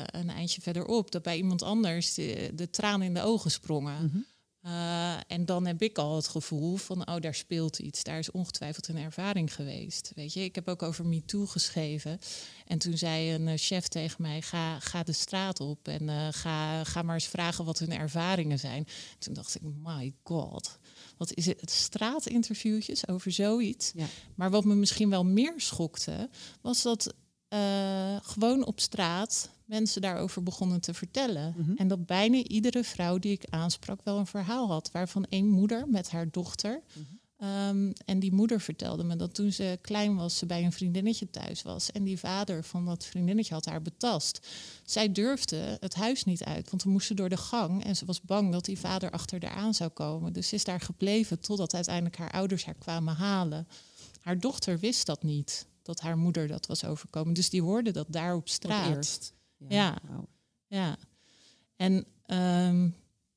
een 0.07 0.31
eindje 0.31 0.61
verderop 0.61 1.11
dat 1.11 1.23
bij 1.23 1.37
iemand 1.37 1.63
anders 1.63 2.15
de, 2.15 2.51
de 2.55 2.71
tranen 2.71 3.07
in 3.07 3.15
de 3.15 3.23
ogen 3.23 3.51
sprongen. 3.51 4.03
Mm 4.03 4.11
-hmm. 4.13 4.27
Uh, 4.67 5.15
en 5.27 5.45
dan 5.45 5.67
heb 5.67 5.83
ik 5.83 5.99
al 5.99 6.17
het 6.17 6.29
gevoel 6.29 6.77
van, 6.77 7.09
oh, 7.09 7.21
daar 7.21 7.35
speelt 7.35 7.79
iets. 7.79 8.03
Daar 8.03 8.19
is 8.19 8.31
ongetwijfeld 8.31 8.89
een 8.89 8.97
ervaring 8.97 9.55
geweest. 9.55 10.13
Weet 10.15 10.33
je, 10.33 10.41
ik 10.41 10.55
heb 10.55 10.69
ook 10.69 10.83
over 10.83 11.07
MeToo 11.07 11.47
geschreven. 11.47 12.19
En 12.67 12.79
toen 12.79 12.99
zei 12.99 13.33
een 13.33 13.47
uh, 13.47 13.53
chef 13.57 13.89
tegen 13.89 14.23
mij, 14.23 14.43
ga, 14.43 14.81
ga 14.81 15.03
de 15.03 15.13
straat 15.13 15.61
op 15.61 15.89
en 15.89 16.03
uh, 16.03 16.29
ga, 16.31 16.85
ga 16.85 17.03
maar 17.03 17.15
eens 17.15 17.27
vragen 17.27 17.65
wat 17.65 17.79
hun 17.79 17.93
ervaringen 17.93 18.59
zijn. 18.59 18.87
Toen 19.19 19.35
dacht 19.35 19.55
ik, 19.55 19.63
my 19.63 20.15
god, 20.23 20.79
wat 21.17 21.35
is 21.35 21.47
het? 21.47 21.71
Straatinterviewtjes 21.71 23.09
over 23.09 23.33
zoiets. 23.33 23.93
Ja. 23.95 24.07
Maar 24.35 24.51
wat 24.51 24.65
me 24.65 24.75
misschien 24.75 25.11
wel 25.11 25.25
meer 25.25 25.55
schokte, 25.57 26.29
was 26.61 26.83
dat 26.83 27.15
uh, 27.49 28.17
gewoon 28.23 28.65
op 28.65 28.81
straat 28.81 29.51
mensen 29.65 30.03
daarover 30.03 30.43
begonnen 30.43 30.81
te 30.81 30.95
vertellen. 30.95 31.55
Mhm. 31.57 31.77
En 31.77 31.89
dat 31.89 32.07
bijna 32.07 32.43
iedere 32.43 32.85
vrouw 32.85 33.19
die 33.19 33.33
ik 33.33 33.45
aansprak 33.51 34.01
wel 34.05 34.19
een 34.19 34.27
verhaal 34.27 34.69
had. 34.69 34.91
Waarvan 34.93 35.27
één 35.29 35.49
moeder 35.49 35.89
met 35.89 36.11
haar 36.11 36.31
dochter. 36.31 36.83
Mhm. 36.93 37.05
Um, 37.41 37.93
en 38.05 38.19
die 38.19 38.33
moeder 38.33 38.61
vertelde 38.61 39.05
me 39.05 39.17
dat 39.17 39.35
toen 39.35 39.53
ze 39.53 39.79
klein 39.81 40.17
was, 40.17 40.39
ze 40.39 40.47
bij 40.47 40.65
een 40.65 40.73
vriendinnetje 40.73 41.31
thuis 41.31 41.63
was. 41.63 41.93
En 41.93 42.05
die 42.05 42.19
vader 42.19 42.65
van 42.65 42.85
dat 42.85 43.05
vriendinnetje 43.05 43.55
had 43.55 43.65
haar 43.65 43.83
betast. 43.83 44.47
Zij 44.85 45.13
durfde 45.13 45.77
het 45.81 45.95
huis 45.95 46.25
niet 46.25 46.45
uit, 46.45 46.71
want 46.71 46.83
we 46.83 46.91
moesten 46.91 47.17
door 47.17 47.29
de 47.29 47.37
gang. 47.37 47.85
En 47.85 47.97
ze 47.97 48.05
was 48.05 48.23
bang 48.23 48.53
dat 48.53 48.65
die 48.65 48.79
vader 48.79 49.11
achter 49.11 49.45
haar 49.45 49.57
aan 49.57 49.75
zou 49.75 49.91
komen. 49.91 50.33
Dus 50.33 50.49
ze 50.49 50.55
is 50.55 50.65
daar 50.65 50.81
gebleven 50.81 51.41
totdat 51.41 51.75
uiteindelijk 51.75 52.17
haar 52.17 52.31
ouders 52.31 52.65
haar 52.65 52.75
kwamen 52.75 53.15
halen. 53.15 53.69
Haar 54.21 54.39
dochter 54.39 54.79
wist 54.79 55.07
dat 55.07 55.23
niet, 55.23 55.67
dat 55.87 56.01
haar 56.01 56.19
moeder 56.19 56.49
dat 56.49 56.67
was 56.67 56.85
overkomen. 56.85 57.35
Dus 57.35 57.51
die 57.51 57.63
hoorde 57.63 57.91
dat 57.91 58.07
daar 58.09 58.35
op 58.35 58.49
straat. 58.49 58.97
Eerst. 58.97 59.35
Ja, 59.57 59.67
ja. 59.69 59.99
Wow. 60.09 60.25
ja. 60.67 60.97
En 61.77 62.07
um, 62.27 62.95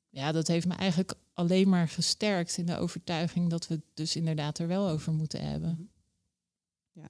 ja, 0.08 0.32
dat 0.32 0.46
heeft 0.46 0.66
me 0.66 0.74
eigenlijk 0.74 1.14
alleen 1.34 1.68
maar 1.68 1.88
gesterkt 1.88 2.56
in 2.56 2.66
de 2.66 2.76
overtuiging 2.76 3.50
dat 3.50 3.66
we 3.66 3.74
het 3.74 3.84
dus 3.94 4.16
inderdaad 4.16 4.58
er 4.58 4.66
wel 4.66 4.88
over 4.88 5.12
moeten 5.12 5.48
hebben. 5.48 5.90
Ja, 6.92 7.08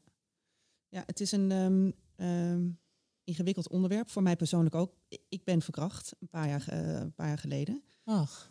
ja 0.88 1.02
het 1.06 1.20
is 1.20 1.32
een 1.32 1.50
um, 1.50 1.92
um, 2.16 2.78
ingewikkeld 3.24 3.68
onderwerp. 3.68 4.10
Voor 4.10 4.22
mij 4.22 4.36
persoonlijk 4.36 4.74
ook. 4.74 4.94
Ik 5.28 5.44
ben 5.44 5.62
verkracht 5.62 6.12
een 6.20 6.28
paar 6.28 6.48
jaar, 6.48 6.66
uh, 6.72 7.00
een 7.00 7.14
paar 7.14 7.28
jaar 7.28 7.38
geleden. 7.38 7.82
Ach. 8.04 8.46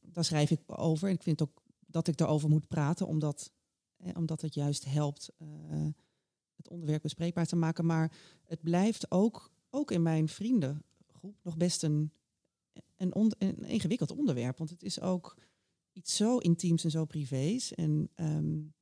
daar 0.00 0.24
schrijf 0.24 0.50
ik 0.50 0.60
over. 0.66 1.08
En 1.08 1.14
ik 1.14 1.22
vind 1.22 1.42
ook 1.42 1.62
dat 1.86 2.08
ik 2.08 2.16
daarover 2.16 2.48
moet 2.48 2.68
praten, 2.68 3.06
omdat, 3.06 3.52
eh, 3.96 4.16
omdat 4.16 4.40
het 4.40 4.54
juist 4.54 4.84
helpt 4.84 5.30
uh, 5.38 5.86
het 6.56 6.68
onderwerp 6.68 7.02
bespreekbaar 7.02 7.46
te 7.46 7.56
maken. 7.56 7.86
Maar 7.86 8.12
het 8.44 8.62
blijft 8.62 9.10
ook 9.10 9.52
ook 9.74 9.90
in 9.90 10.02
mijn 10.02 10.28
vriendengroep 10.28 11.36
nog 11.42 11.56
best 11.56 11.82
een, 11.82 12.12
een, 12.96 13.14
on, 13.14 13.32
een, 13.38 13.64
ingewikkeld 13.64 14.10
onderwerp. 14.10 14.58
Want 14.58 14.70
het 14.70 14.82
is 14.82 15.00
ook 15.00 15.36
iets 15.92 16.16
zo 16.16 16.38
intiems 16.38 16.84
en 16.84 16.90
zo 16.90 17.04
privés. 17.04 17.74
En 17.74 18.10
um, 18.16 18.74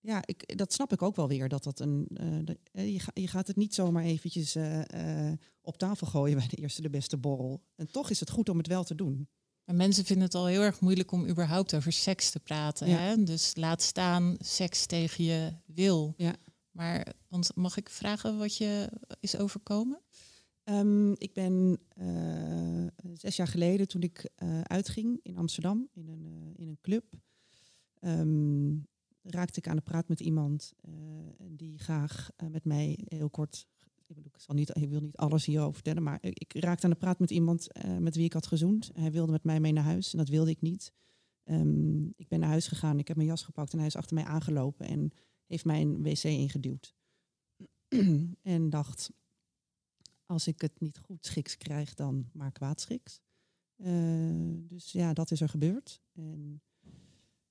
ja, 0.00 0.22
ik, 0.24 0.58
dat 0.58 0.72
snap 0.72 0.92
ik 0.92 1.02
ook 1.02 1.16
wel 1.16 1.28
weer. 1.28 1.48
Dat 1.48 1.64
dat 1.64 1.80
een, 1.80 2.08
uh, 2.12 2.38
de, 2.44 2.58
je, 2.92 3.00
ga, 3.00 3.10
je, 3.14 3.28
gaat 3.28 3.46
het 3.46 3.56
niet 3.56 3.74
zomaar 3.74 4.04
eventjes 4.04 4.56
uh, 4.56 4.80
uh, 4.94 5.32
op 5.60 5.78
tafel 5.78 6.06
gooien 6.06 6.36
bij 6.38 6.48
de 6.48 6.56
eerste 6.56 6.82
de 6.82 6.90
beste 6.90 7.16
borrel. 7.16 7.62
En 7.74 7.90
toch 7.90 8.10
is 8.10 8.20
het 8.20 8.30
goed 8.30 8.48
om 8.48 8.58
het 8.58 8.66
wel 8.66 8.84
te 8.84 8.94
doen. 8.94 9.28
Maar 9.64 9.76
mensen 9.76 10.04
vinden 10.04 10.24
het 10.24 10.34
al 10.34 10.46
heel 10.46 10.62
erg 10.62 10.80
moeilijk 10.80 11.12
om 11.12 11.28
überhaupt 11.28 11.74
over 11.74 11.92
seks 11.92 12.30
te 12.30 12.40
praten. 12.40 12.88
Ja. 12.88 12.96
Hè? 12.96 13.22
Dus 13.22 13.56
laat 13.56 13.82
staan 13.82 14.36
seks 14.38 14.86
tegen 14.86 15.24
je 15.24 15.52
wil. 15.66 16.14
Ja. 16.16 16.36
Maar 16.80 17.12
want 17.28 17.56
mag 17.56 17.76
ik 17.76 17.88
vragen 17.88 18.38
wat 18.38 18.56
je 18.56 18.90
is 19.20 19.36
overkomen? 19.36 20.00
Ehm, 20.64 21.12
ik 21.12 21.32
ben 21.32 21.80
eh, 21.88 22.86
zes 23.14 23.36
jaar 23.36 23.46
geleden, 23.46 23.88
toen 23.88 24.02
ik 24.02 24.30
eh, 24.34 24.60
uitging 24.60 25.20
in 25.22 25.36
Amsterdam, 25.36 25.88
in 25.92 26.08
een, 26.08 26.26
eh, 26.26 26.62
in 26.62 26.68
een 26.68 26.78
club, 26.80 27.04
ehm, 27.98 28.76
raakte 29.22 29.58
ik 29.58 29.68
aan 29.68 29.76
de 29.76 29.82
praat 29.82 30.08
met 30.08 30.20
iemand 30.20 30.72
die 31.38 31.78
graag 31.78 32.30
met 32.50 32.64
mij 32.64 32.98
heel 33.04 33.30
kort. 33.30 33.66
Ik, 34.06 34.06
bedoel, 34.06 34.24
ik, 34.24 34.40
zal 34.40 34.54
niet, 34.54 34.76
ik 34.76 34.88
wil 34.88 35.00
niet 35.00 35.16
alles 35.16 35.44
hierover 35.44 35.74
vertellen, 35.74 36.02
maar 36.02 36.18
ik, 36.20 36.52
raakte 36.54 36.84
aan 36.84 36.90
de 36.90 36.96
praat 36.96 37.18
met 37.18 37.30
iemand 37.30 37.68
met 37.98 38.16
wie 38.16 38.24
ik 38.24 38.32
had 38.32 38.46
gezoend. 38.46 38.90
Hij 38.92 39.12
wilde 39.12 39.32
met 39.32 39.44
mij 39.44 39.60
mee 39.60 39.72
naar 39.72 39.84
huis 39.84 40.12
en 40.12 40.18
dat 40.18 40.28
wilde 40.28 40.50
ik 40.50 40.60
niet. 40.60 40.92
Ehm, 41.44 42.04
ik 42.04 42.28
ben 42.28 42.40
naar 42.40 42.48
huis 42.48 42.68
gegaan, 42.68 42.98
ik 42.98 43.08
heb 43.08 43.16
mijn 43.16 43.28
jas 43.28 43.42
gepakt 43.42 43.72
en 43.72 43.78
hij 43.78 43.86
is 43.86 43.96
achter 43.96 44.14
mij 44.14 44.24
aangelopen 44.24 44.86
en 44.86 45.12
heeft 45.50 45.64
mij 45.64 45.80
een 45.80 46.02
wc 46.02 46.24
ingeduwd. 46.24 46.94
en 48.42 48.70
dacht, 48.70 49.10
als 50.26 50.46
ik 50.46 50.60
het 50.60 50.80
niet 50.80 50.98
goed 50.98 51.26
schiks 51.26 51.56
krijg, 51.56 51.94
dan 51.94 52.30
maar 52.32 52.52
kwaad 52.52 52.80
schiks. 52.80 53.20
Eh, 53.76 54.54
dus 54.68 54.92
ja, 54.92 55.12
dat 55.12 55.30
is 55.30 55.40
er 55.40 55.48
gebeurd. 55.48 56.02
En 56.12 56.62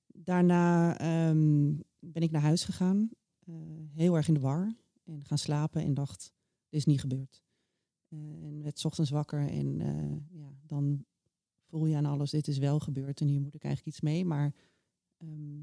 daarna 0.06 0.98
ehm, 0.98 1.74
ben 1.98 2.22
ik 2.22 2.30
naar 2.30 2.42
huis 2.42 2.64
gegaan, 2.64 3.10
eh, 3.38 3.54
heel 3.94 4.16
erg 4.16 4.28
in 4.28 4.34
de 4.34 4.40
war. 4.40 4.76
En 5.04 5.24
gaan 5.24 5.38
slapen 5.38 5.82
en 5.82 5.94
dacht, 5.94 6.32
dit 6.68 6.80
is 6.80 6.86
niet 6.86 7.00
gebeurd. 7.00 7.42
Eh, 8.08 8.18
en 8.18 8.62
werd 8.62 8.84
ochtends 8.84 9.10
wakker 9.10 9.48
en 9.48 9.78
ja, 10.30 10.54
dan 10.66 11.04
voel 11.66 11.86
je 11.86 11.96
aan 11.96 12.06
alles, 12.06 12.30
dit 12.30 12.48
is 12.48 12.58
wel 12.58 12.78
gebeurd 12.78 13.20
en 13.20 13.26
hier 13.26 13.40
moet 13.40 13.54
ik 13.54 13.64
eigenlijk 13.64 13.96
iets 13.96 14.04
mee. 14.04 14.24
Maar 14.24 14.54
ehm, 15.16 15.62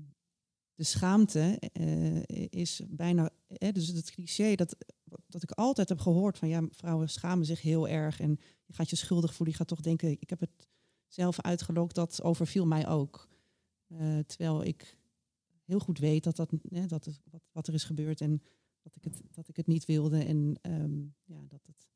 de 0.78 0.84
schaamte 0.84 1.60
eh, 1.60 2.50
is 2.50 2.82
bijna, 2.88 3.30
eh, 3.48 3.74
dus 3.74 3.88
het 3.88 4.12
cliché 4.12 4.56
dat, 4.56 4.76
dat 5.28 5.44
ik 5.44 5.52
altijd 5.52 5.90
heb 5.90 6.00
gehoord 6.00 6.38
van 6.38 6.48
ja, 6.48 6.68
vrouwen 6.72 7.10
schamen 7.10 7.46
zich 7.46 7.62
heel 7.62 7.88
erg 7.88 8.20
en 8.20 8.40
je 8.66 8.74
gaat 8.74 8.90
je 8.90 8.96
schuldig 8.96 9.34
voelen, 9.34 9.50
je 9.52 9.60
gaat 9.60 9.68
toch 9.68 9.82
denken, 9.82 10.12
ik 10.20 10.30
heb 10.30 10.40
het 10.40 10.68
zelf 11.08 11.42
uitgelokt, 11.42 11.96
dat 11.96 12.22
overviel 12.22 12.66
mij 12.66 12.88
ook. 12.88 13.28
Eh, 13.88 14.20
terwijl 14.20 14.64
ik 14.64 14.98
heel 15.66 15.80
goed 15.80 16.00
weet 16.00 16.24
dat, 16.24 16.36
dat, 16.36 16.52
eh, 16.70 16.88
dat 16.88 17.20
wat, 17.32 17.44
wat 17.52 17.68
er 17.68 17.74
is 17.74 17.84
gebeurd 17.84 18.22
en 18.22 18.42
dat 18.82 18.96
ik 18.96 19.04
het, 19.04 19.22
dat 19.32 19.48
ik 19.48 19.56
het 19.56 19.68
niet 19.68 19.86
wilde 19.86 20.24
en 20.24 20.60
ehm, 20.62 21.00
ja, 21.24 21.44
dat, 21.48 21.66
het, 21.66 21.90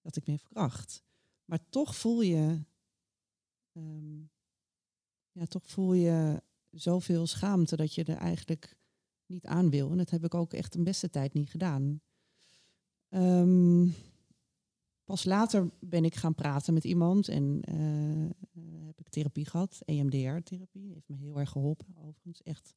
dat 0.00 0.16
ik 0.16 0.24
ben 0.24 0.38
verkracht. 0.38 1.04
Maar 1.44 1.68
toch 1.68 1.96
voel 1.96 2.22
je, 2.22 2.64
ehm, 3.72 4.20
ja, 5.30 5.46
toch 5.46 5.66
voel 5.66 5.92
je 5.92 6.42
zoveel 6.72 7.26
schaamte 7.26 7.76
dat 7.76 7.94
je 7.94 8.04
er 8.04 8.16
eigenlijk 8.16 8.76
niet 9.26 9.46
aan 9.46 9.70
wil. 9.70 9.90
En 9.90 9.96
dat 9.96 10.10
heb 10.10 10.24
ik 10.24 10.34
ook 10.34 10.52
echt 10.52 10.74
een 10.74 10.84
beste 10.84 11.10
tijd 11.10 11.34
niet 11.34 11.50
gedaan. 11.50 12.00
Ehm, 13.08 13.88
pas 15.04 15.24
later 15.24 15.70
ben 15.80 16.04
ik 16.04 16.14
gaan 16.14 16.34
praten 16.34 16.74
met 16.74 16.84
iemand 16.84 17.28
en 17.28 17.60
eh, 17.62 18.24
eh, 18.24 18.86
heb 18.86 19.00
ik 19.00 19.08
therapie 19.08 19.46
gehad, 19.46 19.82
EMDR-therapie. 19.84 20.92
Heeft 20.92 21.08
me 21.08 21.16
heel 21.16 21.38
erg 21.38 21.50
geholpen, 21.50 21.96
overigens. 21.96 22.42
Echt, 22.42 22.74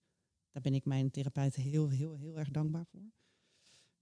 daar 0.51 0.61
ben 0.61 0.73
ik 0.73 0.85
mijn 0.85 1.11
therapeut 1.11 1.55
heel, 1.55 1.89
heel, 1.89 2.15
heel 2.15 2.37
erg 2.37 2.49
dankbaar 2.51 2.85
voor. 2.85 3.11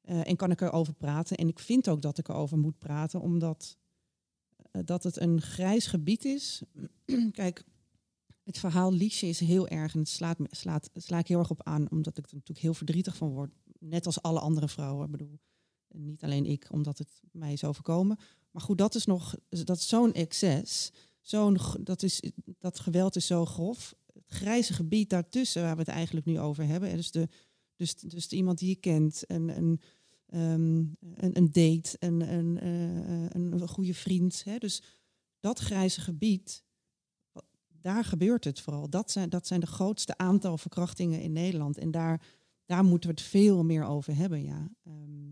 Eh, 0.02 0.28
en 0.28 0.36
kan 0.36 0.52
ik 0.52 0.62
erover 0.62 0.94
praten. 0.94 1.38
En 1.38 1.48
ik 1.48 1.60
vind 1.60 1.90
ook 1.90 2.02
dat 2.02 2.18
ik 2.18 2.28
erover 2.28 2.58
moet 2.58 2.78
praten, 2.78 3.22
omdat 3.22 3.78
dat 4.72 5.04
het 5.04 5.20
een 5.20 5.42
grijs 5.42 5.88
gebied 5.88 6.26
is. 6.26 6.64
Kijk, 7.32 7.64
het 8.44 8.58
verhaal 8.58 8.94
Liesje 8.94 9.28
is 9.28 9.40
heel 9.40 9.68
erg, 9.68 9.94
en 9.94 10.00
het 10.00 10.10
slaat, 10.10 10.38
slaat, 10.50 10.90
sla 10.94 11.18
ik 11.18 11.28
heel 11.28 11.40
erg 11.40 11.50
op 11.50 11.64
aan, 11.64 11.92
omdat 11.92 12.18
ik 12.18 12.26
er 12.26 12.34
natuurlijk 12.34 12.60
heel 12.60 12.74
verdrietig 12.74 13.16
van 13.16 13.30
word. 13.30 13.52
Net 13.80 14.06
als 14.06 14.22
alle 14.22 14.40
andere 14.40 14.68
vrouwen. 14.68 15.06
Ik 15.06 15.12
bedoel, 15.12 15.40
niet 15.88 16.24
alleen 16.24 16.46
ik, 16.46 16.68
omdat 16.72 16.98
het 16.98 17.22
mij 17.32 17.54
is 17.54 17.64
overkomen. 17.64 18.18
Maar 18.52 18.62
goed, 18.62 18.78
dat 18.78 18.96
is 18.96 19.06
nog, 19.06 19.36
dat 19.50 19.82
zo'n 19.82 20.14
excess. 20.14 20.92
Zo'n, 21.22 21.58
dat, 21.84 22.04
is, 22.04 22.22
dat 22.60 22.80
geweld 22.80 23.16
is 23.16 23.26
zo 23.26 23.46
grof. 23.46 23.96
Het 24.14 24.24
grijze 24.28 24.74
gebied 24.74 25.10
daartussen, 25.10 25.62
waar 25.62 25.76
we 25.76 25.82
het 25.82 25.90
eigenlijk 25.90 26.26
nu 26.26 26.40
over 26.40 26.66
hebben. 26.66 26.96
Dus, 26.96 27.12
de, 27.12 27.28
dus, 27.76 27.96
dus 27.96 28.28
iemand 28.28 28.58
die 28.58 28.70
je 28.70 28.76
kent, 28.76 29.24
een, 29.28 29.58
een, 29.58 29.82
ehm, 30.26 30.78
een, 31.16 31.38
een 31.38 31.52
date, 31.52 31.96
een, 32.00 32.34
een, 32.34 32.60
eh, 32.60 33.26
een, 33.30 33.52
een 33.52 33.68
goede 33.68 33.94
vriend. 33.94 34.44
Hè? 34.44 34.58
Dus 34.58 34.84
dat 35.40 35.60
grijze 35.60 36.02
gebied, 36.02 36.64
daar 37.84 38.04
gebeurt 38.04 38.44
het 38.44 38.62
vooral. 38.62 38.90
Dat 38.90 39.12
zijn, 39.12 39.30
dat 39.30 39.48
zijn 39.48 39.60
de 39.60 39.66
grootste 39.66 40.18
aantal 40.18 40.58
verkrachtingen 40.58 41.22
in 41.22 41.32
Nederland. 41.32 41.78
En 41.78 41.92
daar, 41.92 42.25
daar 42.66 42.84
moeten 42.84 43.10
we 43.10 43.16
het 43.16 43.25
veel 43.25 43.63
meer 43.63 43.84
over 43.84 44.16
hebben, 44.16 44.44
ja. 44.44 44.70
Ehm, 44.84 45.32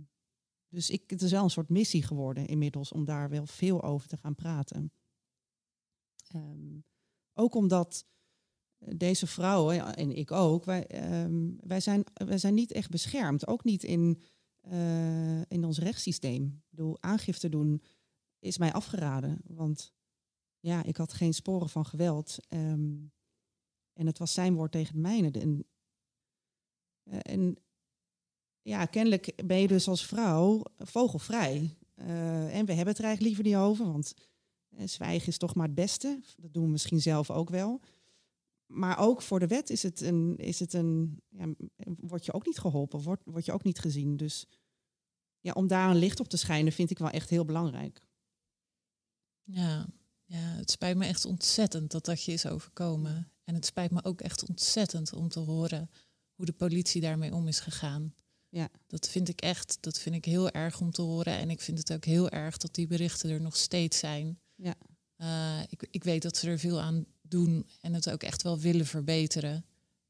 dus 0.68 0.90
ik, 0.90 1.10
het 1.10 1.22
is 1.22 1.32
wel 1.32 1.44
een 1.44 1.50
soort 1.50 1.70
missie 1.70 2.04
geworden 2.04 2.48
inmiddels 2.48 2.92
om 2.92 3.06
daar 3.06 3.30
wel 3.30 3.46
veel 3.46 3.84
over 3.84 4.08
te 4.08 4.18
gaan 4.18 4.36
praten. 4.36 4.92
Ehm, 6.28 6.80
ook 7.34 7.56
omdat 7.56 8.06
eh, 8.78 8.94
deze 8.98 9.28
vrouwen, 9.28 9.96
en 9.96 10.16
ik 10.16 10.32
ook, 10.32 10.66
wij, 10.66 10.88
ehm, 10.88 11.50
wij, 11.60 11.80
zijn, 11.80 12.04
wij 12.14 12.38
zijn 12.38 12.54
niet 12.54 12.72
echt 12.72 12.90
beschermd. 12.90 13.48
Ook 13.48 13.64
niet 13.64 13.84
in, 13.84 14.22
eh, 14.62 15.42
in 15.42 15.66
ons 15.66 15.80
rechtssysteem. 15.80 16.64
Ik 16.72 16.98
aangifte 17.00 17.50
doen 17.50 17.82
is 18.40 18.58
mij 18.58 18.74
afgeraden. 18.74 19.42
Want 19.44 19.94
ja, 20.62 20.84
ik 20.84 20.98
had 20.98 21.14
geen 21.14 21.34
sporen 21.34 21.70
van 21.70 21.86
geweld. 21.86 22.38
ehm, 22.48 22.96
en 23.94 24.06
het 24.06 24.18
was 24.18 24.34
zijn 24.34 24.56
woord 24.56 24.72
tegen 24.72 24.94
het 24.94 25.02
mijne. 25.02 25.32
En, 25.32 25.66
eh, 27.04 27.20
en 27.22 27.58
ja, 28.62 28.86
kennelijk 28.86 29.46
ben 29.46 29.58
je 29.58 29.68
dus 29.68 29.88
als 29.88 30.06
vrouw 30.06 30.64
vogelvrij. 30.78 31.78
Eh, 31.96 32.56
en 32.56 32.66
we 32.66 32.74
hebben 32.74 32.94
het 32.94 32.98
er 32.98 33.06
eigenlijk 33.06 33.22
liever 33.22 33.44
niet 33.44 33.56
over, 33.56 33.92
want 33.92 34.14
eh, 34.70 34.88
zwijgen 34.88 35.28
is 35.28 35.38
toch 35.38 35.56
maar 35.56 35.66
het 35.66 35.76
beste. 35.76 36.22
Dat 36.38 36.54
doen 36.54 36.64
we 36.64 36.70
misschien 36.70 37.02
zelf 37.02 37.32
ook 37.32 37.50
wel. 37.50 37.82
Maar 38.66 39.00
ook 39.00 39.22
voor 39.22 39.40
de 39.40 39.48
wet 39.48 39.70
is 39.70 39.84
het 39.84 40.02
een, 40.02 40.38
is 40.38 40.60
het 40.60 40.74
een 40.74 41.22
ja, 41.30 41.54
word 42.00 42.26
je 42.26 42.34
ook 42.34 42.46
niet 42.46 42.60
geholpen, 42.60 43.02
word, 43.02 43.22
word 43.26 43.46
je 43.46 43.52
ook 43.52 43.64
niet 43.64 43.80
gezien. 43.80 44.18
Dus 44.18 44.48
ja, 45.40 45.54
om 45.54 45.68
daar 45.68 45.90
een 45.90 45.96
licht 45.96 46.20
op 46.20 46.28
te 46.28 46.38
schijnen 46.38 46.74
vind 46.74 46.90
ik 46.90 46.98
wel 46.98 47.10
echt 47.10 47.30
heel 47.30 47.46
belangrijk. 47.46 48.08
Ja, 49.44 49.90
ja, 50.32 50.56
het 50.56 50.72
spijt 50.72 50.98
me 50.98 51.06
echt 51.06 51.26
ontzettend 51.26 51.92
dat 51.92 52.06
dat 52.06 52.24
je 52.24 52.32
is 52.32 52.46
overkomen. 52.46 53.32
En 53.44 53.56
het 53.56 53.66
spijt 53.66 53.92
me 53.92 54.04
ook 54.04 54.22
echt 54.22 54.50
ontzettend 54.50 55.14
om 55.14 55.30
te 55.30 55.40
horen 55.40 55.90
hoe 56.36 56.46
de 56.46 56.52
politie 56.52 57.02
daarmee 57.02 57.34
om 57.34 57.48
is 57.48 57.60
gegaan. 57.60 58.14
Ja. 58.50 58.70
Dat 58.88 59.10
vind 59.10 59.30
ik 59.30 59.42
echt, 59.42 59.78
dat 59.80 60.00
vind 60.00 60.16
ik 60.16 60.26
heel 60.26 60.50
erg 60.50 60.80
om 60.80 60.92
te 60.92 61.02
horen. 61.02 61.38
En 61.38 61.50
ik 61.50 61.62
vind 61.62 61.78
het 61.78 61.94
ook 61.94 62.06
heel 62.06 62.30
erg 62.30 62.58
dat 62.58 62.76
die 62.76 62.88
berichten 62.88 63.30
er 63.30 63.42
nog 63.42 63.56
steeds 63.56 63.98
zijn. 63.98 64.40
Ja. 64.56 64.76
Eh, 65.16 65.60
ik, 65.70 65.88
ik 65.92 66.04
weet 66.04 66.22
dat 66.22 66.38
ze 66.38 66.50
er 66.50 66.60
veel 66.60 66.82
aan 66.82 67.06
doen 67.22 67.68
en 67.82 67.94
het 67.94 68.10
ook 68.10 68.24
echt 68.24 68.42
wel 68.42 68.60
willen 68.60 68.86
verbeteren. 68.86 69.66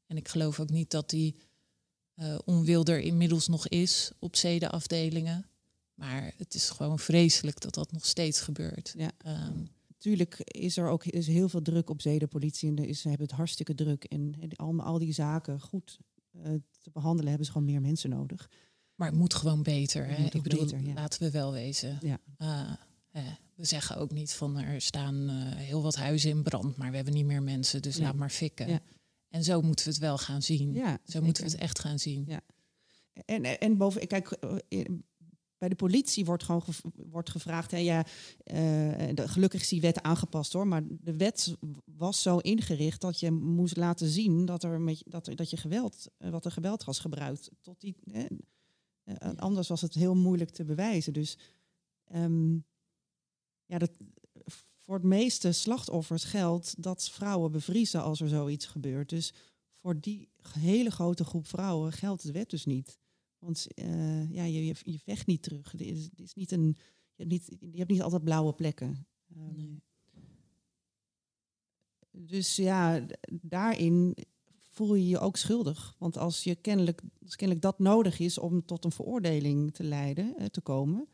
En 0.06 0.16
ik 0.16 0.28
geloof 0.28 0.60
ook 0.60 0.70
niet 0.70 0.90
dat 0.90 1.10
die 1.10 1.36
eh, 2.14 2.38
onwil 2.44 2.84
er 2.84 3.00
inmiddels 3.00 3.48
nog 3.48 3.68
is 3.68 4.10
op 4.18 4.36
zedenafdelingen. 4.36 5.46
Maar 5.94 6.34
het 6.36 6.54
is 6.54 6.70
gewoon 6.70 6.98
vreselijk 6.98 7.60
dat 7.60 7.74
dat 7.74 7.92
nog 7.92 8.06
steeds 8.06 8.40
gebeurt. 8.40 8.94
Ja. 8.96 9.10
Ehm, 9.18 9.64
Tuurlijk 10.02 10.38
is 10.40 10.76
er 10.76 10.88
ook 10.88 11.04
is 11.04 11.26
heel 11.26 11.48
veel 11.48 11.62
druk 11.62 11.90
op 11.90 12.00
zedenpolitie 12.00 12.68
en 12.68 12.76
er 12.76 12.88
is, 12.88 13.00
ze 13.00 13.08
hebben 13.08 13.26
het 13.26 13.36
hartstikke 13.36 13.74
druk. 13.74 14.04
En, 14.04 14.34
en 14.40 14.56
al, 14.56 14.80
al 14.80 14.98
die 14.98 15.12
zaken 15.12 15.60
goed 15.60 15.98
eh, 16.32 16.52
te 16.80 16.90
behandelen 16.92 17.28
hebben 17.28 17.46
ze 17.46 17.52
gewoon 17.52 17.66
meer 17.66 17.80
mensen 17.80 18.10
nodig. 18.10 18.50
Maar 18.94 19.08
het 19.08 19.18
moet 19.18 19.34
gewoon 19.34 19.62
beter. 19.62 20.06
Hè? 20.06 20.24
Ik 20.24 20.42
bedoel, 20.42 20.64
beter, 20.64 20.82
ja. 20.82 20.92
laten 20.92 21.22
we 21.22 21.30
wel 21.30 21.52
wezen. 21.52 21.98
Ja. 22.00 22.18
Eh, 22.36 22.72
hè, 23.08 23.22
we 23.54 23.64
zeggen 23.64 23.96
ook 23.96 24.10
niet 24.10 24.32
van 24.32 24.58
er 24.58 24.80
staan 24.80 25.28
eh, 25.28 25.34
heel 25.56 25.82
wat 25.82 25.96
huizen 25.96 26.30
in 26.30 26.42
brand, 26.42 26.76
maar 26.76 26.90
we 26.90 26.96
hebben 26.96 27.14
niet 27.14 27.26
meer 27.26 27.42
mensen, 27.42 27.82
dus 27.82 27.96
Nee. 27.96 28.06
laat 28.06 28.16
maar 28.16 28.30
fikken. 28.30 28.68
Ja. 28.68 28.80
En 29.28 29.44
zo 29.44 29.60
moeten 29.60 29.84
we 29.84 29.90
het 29.90 30.00
wel 30.00 30.18
gaan 30.18 30.42
zien. 30.42 30.72
Ja, 30.72 30.98
zo 31.04 31.22
moeten 31.22 31.44
we 31.44 31.50
het 31.50 31.60
echt 31.60 31.78
gaan 31.78 31.98
zien. 31.98 32.24
Ja. 32.26 32.40
En, 33.24 33.60
en 33.60 33.76
boven, 33.76 34.06
kijk, 34.06 34.30
eh, 34.30 34.84
bij 35.62 35.70
de 35.70 35.76
politie 35.76 36.24
wordt 36.24 36.42
gewoon 36.42 36.62
wordt 37.10 37.30
gevraagd. 37.30 37.70
Ja, 37.70 38.06
eh, 38.44 38.56
de, 39.14 39.28
gelukkig 39.28 39.60
is 39.60 39.68
die 39.68 39.80
wet 39.80 40.02
aangepast 40.02 40.52
hoor. 40.52 40.66
Maar 40.66 40.82
de 40.86 41.16
wet 41.16 41.56
was 41.84 42.22
zo 42.22 42.38
ingericht 42.38 43.00
dat 43.00 43.20
je 43.20 43.30
moest 43.30 43.76
laten 43.76 44.08
zien 44.08 44.44
dat 44.44 44.62
er 44.62 44.80
met, 44.80 45.02
dat, 45.06 45.30
dat 45.34 45.50
je 45.50 45.56
geweld, 45.56 46.06
eh, 46.18 46.30
wat 46.30 46.44
er 46.44 46.50
geweld 46.50 46.84
was 46.84 46.98
gebruikt. 46.98 47.50
Tot 47.60 47.80
die, 47.80 47.96
eh, 48.04 48.24
Anders 49.36 49.68
was 49.68 49.80
het 49.80 49.94
heel 49.94 50.14
moeilijk 50.14 50.50
te 50.50 50.64
bewijzen. 50.64 51.12
Dus 51.12 51.38
ehm, 52.04 52.54
ja, 53.66 53.78
dat, 53.78 53.90
voor 54.84 54.94
het 54.94 55.04
meeste 55.04 55.52
slachtoffers 55.52 56.24
geldt 56.24 56.82
dat 56.82 57.10
vrouwen 57.10 57.52
bevriezen 57.52 58.02
als 58.02 58.20
er 58.20 58.28
zoiets 58.28 58.66
gebeurt. 58.66 59.08
Dus 59.08 59.32
voor 59.74 60.00
die 60.00 60.28
hele 60.58 60.90
grote 60.90 61.24
groep 61.24 61.46
vrouwen 61.46 61.92
geldt 61.92 62.22
de 62.22 62.32
wet 62.32 62.50
dus 62.50 62.64
niet. 62.64 63.00
Want 63.42 63.66
eh, 63.74 64.30
ja, 64.30 64.44
je, 64.44 64.66
je, 64.66 64.74
je 64.82 64.98
vecht 64.98 65.26
niet 65.26 65.42
terug. 65.42 65.72
Het 65.72 65.80
is, 65.80 66.04
het 66.04 66.20
is 66.20 66.34
niet 66.34 66.52
een, 66.52 66.76
je, 67.14 67.24
hebt 67.24 67.30
niet, 67.30 67.56
je 67.72 67.78
hebt 67.78 67.90
niet 67.90 68.02
altijd 68.02 68.24
blauwe 68.24 68.52
plekken. 68.52 69.06
Ehm, 69.36 69.56
Nee. 69.56 69.82
Dus 72.10 72.56
ja, 72.56 73.06
daarin 73.30 74.16
voel 74.70 74.94
je 74.94 75.08
je 75.08 75.18
ook 75.18 75.36
schuldig. 75.36 75.94
Want 75.98 76.18
als 76.18 76.44
je 76.44 76.54
kennelijk, 76.54 77.02
als 77.24 77.36
kennelijk 77.36 77.64
dat 77.66 77.78
nodig 77.78 78.18
is 78.18 78.38
om 78.38 78.64
tot 78.64 78.84
een 78.84 78.92
veroordeling 78.92 79.74
te 79.74 79.84
leiden, 79.84 80.36
eh, 80.36 80.46
te 80.46 80.60
komen, 80.60 81.08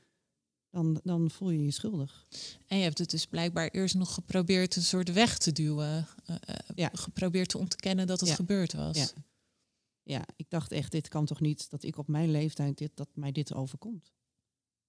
dan, 0.70 1.00
dan 1.04 1.30
voel 1.30 1.50
je 1.50 1.64
je 1.64 1.70
schuldig. 1.70 2.26
En 2.66 2.76
je 2.76 2.82
hebt 2.82 2.98
het 2.98 3.10
dus 3.10 3.26
blijkbaar 3.26 3.68
eerst 3.68 3.94
nog 3.94 4.14
geprobeerd 4.14 4.76
een 4.76 4.82
soort 4.82 5.12
weg 5.12 5.38
te 5.38 5.52
duwen. 5.52 6.06
Uh, 6.30 6.36
Ja. 6.74 6.90
Geprobeerd 6.92 7.48
te 7.48 7.58
ontkennen 7.58 8.06
dat 8.06 8.20
het 8.20 8.28
Ja. 8.28 8.34
gebeurd 8.34 8.72
was. 8.72 8.96
Ja. 8.96 9.08
Ja, 10.08 10.24
ik 10.36 10.50
dacht 10.50 10.72
echt, 10.72 10.92
dit 10.92 11.08
kan 11.08 11.26
toch 11.26 11.40
niet 11.40 11.70
dat 11.70 11.82
ik 11.82 11.98
op 11.98 12.08
mijn 12.08 12.30
leeftijd 12.30 12.78
dit, 12.78 12.90
dat 12.94 13.08
mij 13.14 13.32
dit 13.32 13.54
overkomt. 13.54 14.12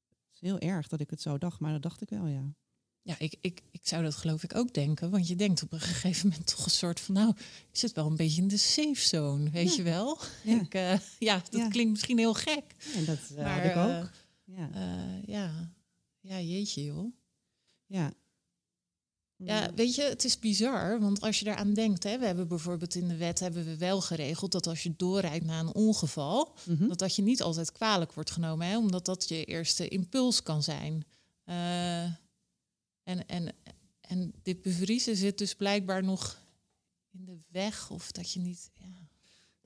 Het 0.09 0.33
is 0.33 0.41
heel 0.41 0.59
erg 0.59 0.87
dat 0.87 0.99
ik 0.99 1.09
het 1.09 1.21
zo 1.21 1.37
dacht, 1.37 1.59
maar 1.59 1.71
dat 1.71 1.81
dacht 1.81 2.01
ik 2.01 2.09
wel, 2.09 2.27
ja. 2.27 2.53
Ja, 3.01 3.15
ik, 3.19 3.35
ik, 3.41 3.61
ik 3.71 3.79
zou 3.87 4.03
dat 4.03 4.15
geloof 4.15 4.43
ik 4.43 4.55
ook 4.55 4.73
denken. 4.73 5.09
Want 5.09 5.27
je 5.27 5.35
denkt 5.35 5.63
op 5.63 5.71
een 5.73 5.79
gegeven 5.91 6.29
moment 6.29 6.47
toch 6.47 6.65
een 6.65 6.71
soort 6.71 6.99
van... 6.99 7.13
nou, 7.15 7.33
je 7.71 7.77
zit 7.77 7.91
wel 7.91 8.05
een 8.07 8.15
beetje 8.15 8.41
in 8.41 8.47
de 8.47 8.57
safe 8.57 9.07
zone, 9.07 9.49
weet 9.49 9.69
Ja. 9.69 9.75
je 9.75 9.83
wel? 9.83 10.19
Ja. 10.43 10.61
Ik, 10.61 10.73
eh, 10.73 10.99
ja, 11.19 11.35
dat 11.49 11.53
Ja. 11.61 11.67
klinkt 11.67 11.91
misschien 11.91 12.17
heel 12.17 12.33
gek. 12.33 12.75
En 12.95 13.05
dat 13.05 13.19
Maar, 13.35 13.61
had 13.75 13.95
ik 13.95 14.03
ook. 14.03 14.11
Ja. 14.43 14.71
Eh, 14.73 15.23
ja. 15.27 15.73
ja, 16.19 16.39
jeetje 16.41 16.83
joh. 16.83 17.13
ja. 17.85 18.13
Ja, 19.45 19.73
weet 19.75 19.95
je, 19.95 20.01
het 20.01 20.23
is 20.23 20.39
bizar, 20.39 20.99
want 20.99 21.21
als 21.21 21.39
je 21.39 21.47
eraan 21.47 21.73
denkt, 21.73 22.03
hè, 22.03 22.17
we 22.19 22.25
hebben 22.25 22.47
bijvoorbeeld 22.47 22.95
in 22.95 23.07
de 23.07 23.17
wet 23.17 23.39
hebben 23.39 23.65
we 23.65 23.77
wel 23.77 24.01
geregeld 24.01 24.51
dat 24.51 24.67
als 24.67 24.83
je 24.83 24.93
doorrijdt 24.97 25.45
na 25.45 25.59
een 25.59 25.73
ongeval, 25.73 26.55
Mhm. 26.65 26.87
dat 26.87 26.99
dat 26.99 27.15
je 27.15 27.21
niet 27.21 27.41
altijd 27.41 27.71
kwalijk 27.71 28.13
wordt 28.13 28.31
genomen, 28.31 28.67
hè, 28.67 28.77
omdat 28.77 29.05
dat 29.05 29.27
je 29.29 29.45
eerste 29.45 29.87
impuls 29.87 30.43
kan 30.43 30.63
zijn. 30.63 31.05
Eh, 31.43 32.03
en, 32.03 33.25
en, 33.27 33.53
en 34.01 34.33
dit 34.43 34.61
bevriezen 34.61 35.15
zit 35.15 35.37
dus 35.37 35.55
blijkbaar 35.55 36.03
nog 36.03 36.37
in 37.11 37.25
de 37.25 37.37
weg, 37.47 37.89
of 37.89 38.11
dat 38.11 38.31
je 38.31 38.39
niet. 38.39 38.69
Ja. 38.73 38.98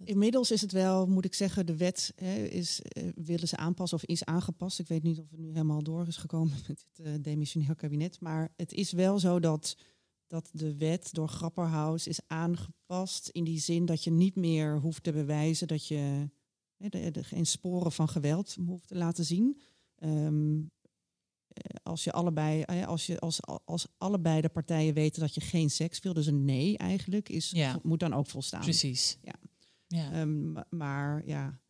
Inmiddels 0.06 0.52
is 0.52 0.62
het 0.62 0.72
wel, 0.72 1.08
moet 1.08 1.26
ik 1.26 1.34
zeggen, 1.34 1.66
de 1.66 1.78
wet 1.78 2.14
hè, 2.16 2.36
is, 2.44 2.82
eh, 2.82 3.04
willen 3.16 3.48
ze 3.48 3.58
aanpassen 3.58 3.98
of 3.98 4.06
is 4.06 4.26
aangepast. 4.26 4.80
Ik 4.80 4.88
weet 4.88 5.04
niet 5.04 5.20
of 5.20 5.30
het 5.30 5.40
nu 5.40 5.48
helemaal 5.48 5.84
door 5.84 6.08
is 6.08 6.18
gekomen 6.18 6.54
met 6.58 6.68
het 6.68 6.86
eh, 7.04 7.14
demissionair 7.22 7.76
kabinet. 7.76 8.20
Maar 8.20 8.54
het 8.56 8.74
is 8.74 8.92
wel 8.92 9.20
zo 9.20 9.40
dat, 9.40 9.78
dat 10.28 10.50
de 10.54 10.76
wet 10.78 11.10
door 11.14 11.28
Grapperhaus 11.30 12.08
is 12.08 12.20
aangepast. 12.28 13.28
In 13.30 13.44
die 13.44 13.60
zin 13.60 13.86
dat 13.86 14.04
je 14.04 14.12
niet 14.12 14.36
meer 14.36 14.80
hoeft 14.80 15.04
te 15.04 15.12
bewijzen 15.12 15.68
dat 15.68 15.88
je 15.88 16.30
hè, 16.78 16.90
de, 16.90 17.12
de- 17.12 17.24
geen 17.24 17.46
sporen 17.46 17.92
van 17.92 18.10
geweld 18.10 18.56
hoeft 18.66 18.88
te 18.88 18.96
laten 18.96 19.26
zien. 19.26 19.62
Ehm, 19.96 20.60
eh, 21.48 21.76
als 21.84 22.04
je 22.04 22.12
allebei, 22.12 22.64
als 22.86 23.06
je 23.06 23.20
als, 23.20 23.40
als 23.66 23.88
allebei 23.98 24.42
de 24.42 24.50
partijen 24.50 24.94
weten 24.94 25.22
dat 25.22 25.34
je 25.36 25.42
geen 25.42 25.70
seks 25.70 26.00
wil, 26.00 26.14
dus 26.14 26.26
een 26.26 26.46
nee 26.46 26.78
eigenlijk, 26.78 27.30
is, 27.30 27.50
Ja. 27.52 27.80
moet 27.84 28.00
dan 28.00 28.14
ook 28.14 28.28
volstaan. 28.28 28.62
Precies. 28.62 29.18
Ja. 29.22 29.34
Ja. 29.94 30.12
Ehm, 30.12 30.52
ma- 30.52 30.68
maar 30.70 31.26
ja, 31.28 31.62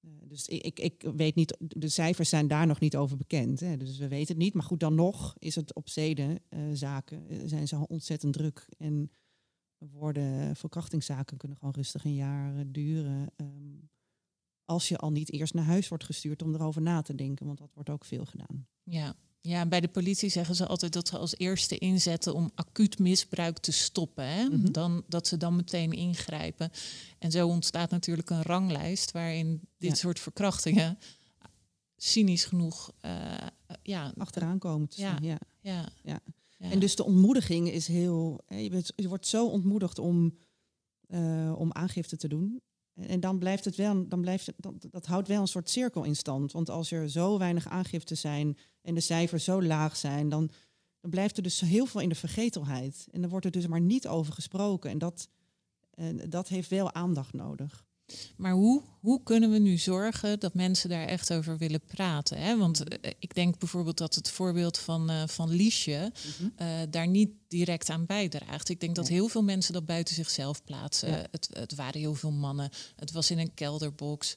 eh, 0.00 0.10
dus 0.24 0.46
ik, 0.46 0.62
ik, 0.62 0.78
ik 0.78 1.02
weet 1.16 1.34
niet, 1.34 1.56
de 1.58 1.88
cijfers 1.88 2.28
zijn 2.28 2.48
daar 2.48 2.66
nog 2.66 2.80
niet 2.80 2.96
over 2.96 3.16
bekend. 3.16 3.60
Hè, 3.60 3.76
dus 3.76 3.98
we 3.98 4.08
weten 4.08 4.34
het 4.34 4.42
niet. 4.44 4.54
Maar 4.54 4.62
goed, 4.62 4.80
dan 4.80 4.94
nog 4.94 5.34
is 5.38 5.54
het 5.54 5.74
op 5.74 5.88
zedenzaken 5.88 7.28
eh, 7.28 7.38
zijn 7.44 7.68
ze 7.68 7.76
al 7.76 7.84
ontzettend 7.84 8.32
druk. 8.32 8.68
En 8.78 9.10
worden 9.78 10.56
verkrachtingszaken 10.56 11.36
kunnen 11.36 11.56
gewoon 11.56 11.74
rustig 11.74 12.04
een 12.04 12.14
jaar 12.14 12.56
eh, 12.56 12.64
duren. 12.66 13.30
ehm, 13.36 13.74
als 14.64 14.88
je 14.88 14.96
al 14.96 15.10
niet 15.10 15.32
eerst 15.32 15.54
naar 15.54 15.64
huis 15.64 15.88
wordt 15.88 16.04
gestuurd 16.04 16.42
om 16.42 16.54
erover 16.54 16.82
na 16.82 17.02
te 17.02 17.14
denken, 17.14 17.46
want 17.46 17.58
dat 17.58 17.72
wordt 17.74 17.90
ook 17.90 18.04
veel 18.04 18.24
gedaan. 18.24 18.66
Ja. 18.82 19.14
Ja, 19.46 19.66
bij 19.66 19.80
de 19.80 19.88
politie 19.88 20.28
zeggen 20.28 20.54
ze 20.54 20.66
altijd 20.66 20.92
dat 20.92 21.08
ze 21.08 21.18
als 21.18 21.36
eerste 21.36 21.78
inzetten 21.78 22.34
om 22.34 22.50
acuut 22.54 22.98
misbruik 22.98 23.58
te 23.58 23.72
stoppen. 23.72 24.24
Hè? 24.28 24.44
Mhm. 24.44 24.72
dan, 24.72 25.04
dat 25.08 25.26
ze 25.26 25.36
dan 25.36 25.56
meteen 25.56 25.92
ingrijpen. 25.92 26.70
En 27.18 27.30
zo 27.30 27.48
ontstaat 27.48 27.90
natuurlijk 27.90 28.30
een 28.30 28.42
ranglijst 28.42 29.10
waarin 29.12 29.60
dit 29.78 29.90
Ja. 29.90 29.96
soort 29.96 30.20
verkrachtingen 30.20 30.98
cynisch 31.96 32.44
genoeg. 32.44 32.92
eh, 33.00 33.36
ja, 33.82 34.12
Achteraan 34.16 34.58
komen 34.58 34.88
te 34.88 35.00
Ja. 35.00 35.08
staan. 35.10 35.22
Ja. 35.24 35.38
ja, 35.60 35.88
Ja. 36.02 36.20
En 36.58 36.78
dus 36.78 36.96
de 36.96 37.04
ontmoediging 37.04 37.70
is 37.70 37.86
heel. 37.86 38.40
Je, 38.48 38.70
bent, 38.70 38.92
je 38.96 39.08
wordt 39.08 39.26
zo 39.26 39.46
ontmoedigd 39.48 39.98
om, 39.98 40.38
eh, 41.06 41.54
om 41.58 41.72
aangifte 41.72 42.16
te 42.16 42.28
doen. 42.28 42.60
En, 42.96 43.20
dan 43.20 43.38
blijft 43.38 43.64
het 43.64 43.76
wel, 43.76 44.08
dan 44.08 44.20
blijft 44.20 44.46
het, 44.46 44.54
dat, 44.58 44.74
dat 44.90 45.06
houdt 45.06 45.28
wel 45.28 45.40
een 45.40 45.48
soort 45.48 45.70
cirkel 45.70 46.04
in 46.04 46.16
stand. 46.16 46.52
Want 46.52 46.70
als 46.70 46.90
er 46.90 47.10
zo 47.10 47.38
weinig 47.38 47.68
aangifte 47.68 48.14
zijn 48.14 48.58
en 48.82 48.94
de 48.94 49.00
cijfers 49.00 49.44
zo 49.44 49.62
laag 49.62 49.96
zijn, 49.96 50.28
dan, 50.28 50.50
dan 51.00 51.10
blijft 51.10 51.36
er 51.36 51.42
dus 51.42 51.60
heel 51.60 51.86
veel 51.86 52.00
in 52.00 52.08
de 52.08 52.14
vergetelheid. 52.14 53.08
En 53.10 53.20
dan 53.20 53.30
wordt 53.30 53.44
er 53.44 53.50
dus 53.50 53.66
maar 53.66 53.80
niet 53.80 54.08
over 54.08 54.32
gesproken. 54.32 54.90
En 54.90 54.98
dat, 54.98 55.28
en 55.90 56.30
dat 56.30 56.48
heeft 56.48 56.70
wel 56.70 56.92
aandacht 56.92 57.32
nodig. 57.32 57.84
Maar 58.36 58.52
hoe, 58.52 58.82
hoe 59.00 59.22
kunnen 59.22 59.50
we 59.50 59.58
nu 59.58 59.78
zorgen 59.78 60.40
dat 60.40 60.54
mensen 60.54 60.88
daar 60.88 61.06
echt 61.06 61.32
over 61.32 61.58
willen 61.58 61.80
praten? 61.80 62.38
Hè? 62.38 62.58
Want 62.58 62.88
eh, 62.88 63.10
ik 63.18 63.34
denk 63.34 63.58
bijvoorbeeld 63.58 63.98
dat 63.98 64.14
het 64.14 64.30
voorbeeld 64.30 64.78
van, 64.78 65.10
eh 65.10 65.22
van 65.26 65.50
Liesje 65.50 66.12
eh, 66.56 66.68
daar 66.90 67.08
niet 67.08 67.30
direct 67.48 67.90
aan 67.90 68.06
bijdraagt. 68.06 68.68
Ik 68.68 68.80
denk 68.80 68.94
dat 68.94 69.08
heel 69.08 69.28
veel 69.28 69.42
mensen 69.42 69.72
dat 69.72 69.86
buiten 69.86 70.14
zichzelf 70.14 70.64
plaatsen. 70.64 71.08
Ja. 71.08 71.26
Het, 71.30 71.48
het 71.52 71.74
waren 71.74 72.00
heel 72.00 72.14
veel 72.14 72.32
mannen. 72.32 72.70
Het 72.96 73.12
was 73.12 73.30
in 73.30 73.38
een 73.38 73.54
kelderbox. 73.54 74.36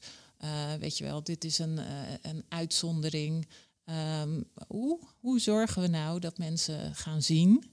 Weet 0.80 0.98
je 0.98 1.04
wel, 1.04 1.24
dit 1.24 1.44
is 1.44 1.60
een, 1.60 1.80
een 2.22 2.44
uitzondering. 2.50 3.48
Ehm, 3.86 4.42
hoe, 4.68 5.00
hoe 5.20 5.40
zorgen 5.40 5.82
we 5.82 5.88
nou 5.88 6.20
dat 6.20 6.38
mensen 6.38 6.96
gaan 6.96 7.22
zien 7.22 7.64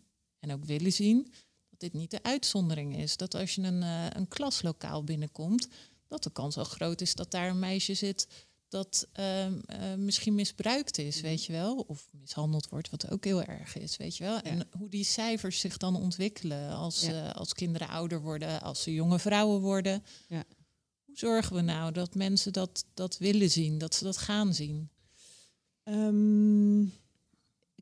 en 0.41 0.53
ook 0.53 0.65
willen 0.65 0.93
zien 0.93 1.33
dat 1.79 1.91
dit 1.91 2.01
niet 2.01 2.11
de 2.11 2.23
uitzondering 2.23 2.97
is? 2.97 3.17
Dat 3.17 3.35
als 3.35 3.55
je 3.55 3.63
een, 3.63 3.83
eh, 3.83 4.07
een 4.13 4.29
klaslokaal 4.29 5.05
binnenkomt, 5.05 5.69
dat 6.09 6.23
de 6.23 6.31
kans 6.31 6.57
al 6.57 6.65
groot 6.65 7.01
is 7.01 7.15
dat 7.15 7.31
daar 7.31 7.49
een 7.49 7.59
meisje 7.59 7.95
zit 7.95 8.27
dat 8.69 9.07
ehm, 9.13 9.59
eh, 9.67 9.95
misschien 9.95 10.35
misbruikt 10.35 10.99
is, 10.99 11.21
weet 11.21 11.45
je 11.45 11.53
wel, 11.53 11.77
of 11.87 12.09
mishandeld 12.21 12.69
wordt, 12.69 12.91
wat 12.91 13.11
ook 13.11 13.25
heel 13.25 13.43
erg 13.43 13.77
is, 13.77 13.97
weet 13.97 14.17
je 14.17 14.25
wel. 14.25 14.41
En 14.41 14.69
hoe 14.79 14.89
die 14.89 15.05
cijfers 15.05 15.61
zich 15.61 15.77
dan 15.77 15.97
ontwikkelen 15.97 16.71
als, 16.71 17.01
Ja. 17.01 17.29
eh, 17.29 17.35
als 17.35 17.53
kinderen 17.53 17.89
ouder 17.89 18.21
worden, 18.21 18.61
als 18.63 18.83
ze 18.83 18.93
jonge 18.95 19.19
vrouwen 19.19 19.61
worden. 19.61 20.03
Ja. 20.29 20.45
Hoe 21.05 21.17
zorgen 21.19 21.57
we 21.57 21.63
nou 21.63 21.93
dat 21.93 22.15
mensen 22.15 22.53
dat, 22.53 22.85
dat 22.95 23.19
willen 23.19 23.51
zien, 23.51 23.79
dat 23.79 23.95
ze 23.95 24.05
dat 24.05 24.17
gaan 24.17 24.55
zien? 24.55 24.91
Ehm, 25.83 26.81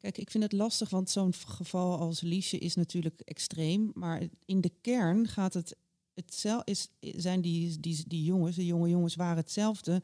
kijk, 0.05 0.19
ik 0.19 0.31
vind 0.31 0.43
het 0.43 0.53
lastig, 0.53 0.91
want 0.91 1.11
zo'n 1.11 1.35
geval 1.35 1.99
als 1.99 2.21
Liesje 2.21 2.59
is 2.59 2.75
natuurlijk 2.75 3.21
extreem. 3.21 3.91
Maar 3.95 4.23
in 4.45 4.61
de 4.61 4.73
kern 4.81 5.29
gaat 5.29 5.55
het, 5.55 5.77
hetzel, 6.15 6.63
is, 6.65 6.89
zijn 7.01 7.41
die, 7.41 7.81
die, 7.81 8.05
die 8.07 8.25
jongens, 8.25 8.57
de 8.57 8.67
jonge 8.67 8.89
jongens, 8.89 9.15
waren 9.15 9.37
hetzelfde. 9.37 10.03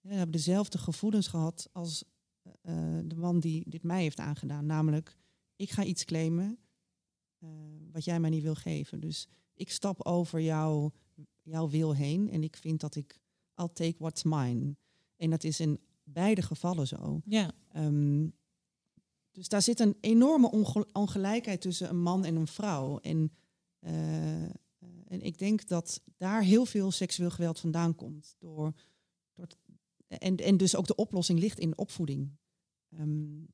hè, 0.00 0.10
hebben 0.14 0.30
dezelfde 0.30 0.78
gevoelens 0.78 1.28
gehad 1.28 1.68
als 1.72 2.04
eh, 2.62 2.98
de 3.04 3.16
man 3.16 3.40
die 3.40 3.64
dit 3.66 3.82
mij 3.82 4.02
heeft 4.02 4.18
aangedaan. 4.18 4.66
Namelijk, 4.66 5.16
ik 5.56 5.70
ga 5.70 5.84
iets 5.84 6.04
claimen 6.04 6.58
eh, 7.38 7.48
wat 7.92 8.04
jij 8.04 8.20
mij 8.20 8.30
niet 8.30 8.42
wil 8.42 8.54
geven. 8.54 9.00
Dus 9.00 9.28
ik 9.54 9.70
stap 9.70 10.04
over 10.06 10.40
jouw, 10.40 10.92
jouw 11.42 11.68
wil 11.68 11.94
heen 11.94 12.30
en 12.30 12.42
ik 12.42 12.56
vind 12.56 12.80
dat 12.80 12.94
ik, 12.96 13.20
I'll 13.56 13.72
take 13.72 13.96
what's 13.98 14.22
mine. 14.22 14.76
En 15.16 15.30
dat 15.30 15.44
is 15.44 15.60
in 15.60 15.80
beide 16.04 16.42
gevallen 16.42 16.86
zo. 16.86 17.20
Ja, 17.24 17.54
Ehm, 17.72 18.28
dus 19.40 19.48
daar 19.48 19.62
zit 19.62 19.80
een 19.80 19.96
enorme 20.00 20.50
onge- 20.50 20.88
ongelijkheid 20.92 21.60
tussen 21.60 21.88
een 21.88 22.02
man 22.02 22.24
en 22.24 22.36
een 22.36 22.46
vrouw. 22.46 22.98
En, 22.98 23.32
eh, 23.78 24.42
en 25.04 25.20
ik 25.20 25.38
denk 25.38 25.68
dat 25.68 26.02
daar 26.16 26.42
heel 26.42 26.66
veel 26.66 26.90
seksueel 26.90 27.30
geweld 27.30 27.60
vandaan 27.60 27.94
komt. 27.94 28.34
Door, 28.38 28.72
door 29.34 29.46
en, 30.06 30.36
en 30.36 30.56
dus 30.56 30.76
ook 30.76 30.86
de 30.86 30.94
oplossing 30.94 31.38
ligt 31.38 31.58
in 31.58 31.78
opvoeding. 31.78 32.36
Ehm, 32.90 33.44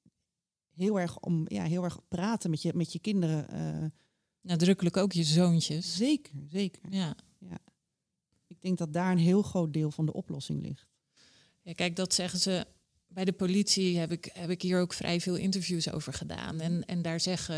heel, 0.71 1.01
erg 1.01 1.21
om, 1.21 1.45
ja, 1.49 1.65
heel 1.65 1.85
erg 1.85 2.09
praten 2.09 2.51
met 2.51 2.63
je, 2.63 2.73
met 2.75 2.93
je 2.93 2.99
kinderen. 2.99 3.49
eh, 3.49 3.91
nadrukkelijk 4.41 4.97
ook 4.97 5.13
je 5.13 5.25
zoontjes. 5.25 5.97
zeker, 5.97 6.45
zeker. 6.49 6.95
Ja. 6.95 7.17
Ik 8.47 8.61
denk 8.61 8.79
dat 8.79 8.93
daar 8.93 9.13
een 9.13 9.19
heel 9.19 9.43
groot 9.43 9.73
deel 9.73 9.91
van 9.91 10.07
de 10.07 10.13
oplossing 10.13 10.63
ligt. 10.63 10.87
Ja, 11.63 11.73
kijk, 11.73 11.97
dat 11.97 12.15
zeggen 12.15 12.39
ze. 12.39 12.67
Bij 13.17 13.25
de 13.25 13.33
politie 13.33 13.99
heb 13.99 14.13
ik, 14.13 14.31
heb 14.33 14.51
ik 14.51 14.63
hier 14.63 14.81
ook 14.81 14.93
vrij 14.93 15.21
veel 15.21 15.37
interviews 15.37 15.93
over 15.93 16.13
gedaan. 16.13 16.61
En, 16.61 16.85
en 16.87 17.03
daar 17.03 17.21
zeggen 17.21 17.57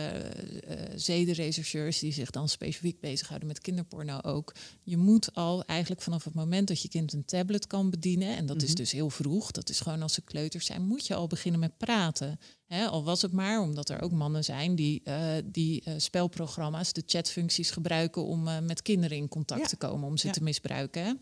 eh, 0.62 0.79
zedenrechercheurs 0.97 1.99
die 1.99 2.12
zich 2.12 2.31
dan 2.31 2.49
specifiek 2.49 3.01
bezighouden 3.01 3.49
met 3.49 3.61
kinderporno 3.61 4.18
ook. 4.21 4.55
Je 4.83 4.97
moet 4.97 5.35
al 5.35 5.64
eigenlijk 5.64 6.03
vanaf 6.03 6.25
het 6.25 6.35
moment 6.35 6.68
dat 6.68 6.83
je 6.83 6.88
kind 6.88 7.12
een 7.12 7.25
tablet 7.25 7.66
kan 7.66 7.90
bedienen, 7.90 8.37
en 8.37 8.47
dat 8.47 8.62
is 8.62 8.68
Mhm. 8.68 8.77
dus 8.77 8.92
heel 8.92 9.11
vroeg, 9.11 9.51
dat 9.51 9.68
is 9.68 9.81
gewoon 9.81 10.03
als 10.03 10.12
ze 10.12 10.23
kleuters 10.23 10.66
zijn, 10.66 10.83
moet 10.83 11.07
je 11.07 11.14
al 11.14 11.27
beginnen 11.27 11.61
met 11.61 11.77
praten. 11.77 12.38
Al 12.68 13.05
was 13.05 13.23
het 13.23 13.33
maar 13.33 13.61
omdat 13.61 13.88
er 13.88 14.01
ook 14.03 14.12
mannen 14.12 14.44
zijn 14.44 14.75
die, 14.75 15.01
eh, 15.05 15.31
die 15.44 15.83
spelprogramma's, 15.97 16.92
de 16.92 17.03
chatfuncties 17.07 17.71
gebruiken 17.71 18.25
om 18.25 18.42
met 18.42 18.83
kinderen 18.83 19.16
in 19.16 19.29
contact 19.29 19.61
Ja. 19.61 19.66
te 19.66 19.77
komen, 19.77 20.09
om 20.09 20.16
ze 20.16 20.27
Ja. 20.27 20.33
te 20.33 20.42
misbruiken. 20.42 21.05
Hè. 21.05 21.12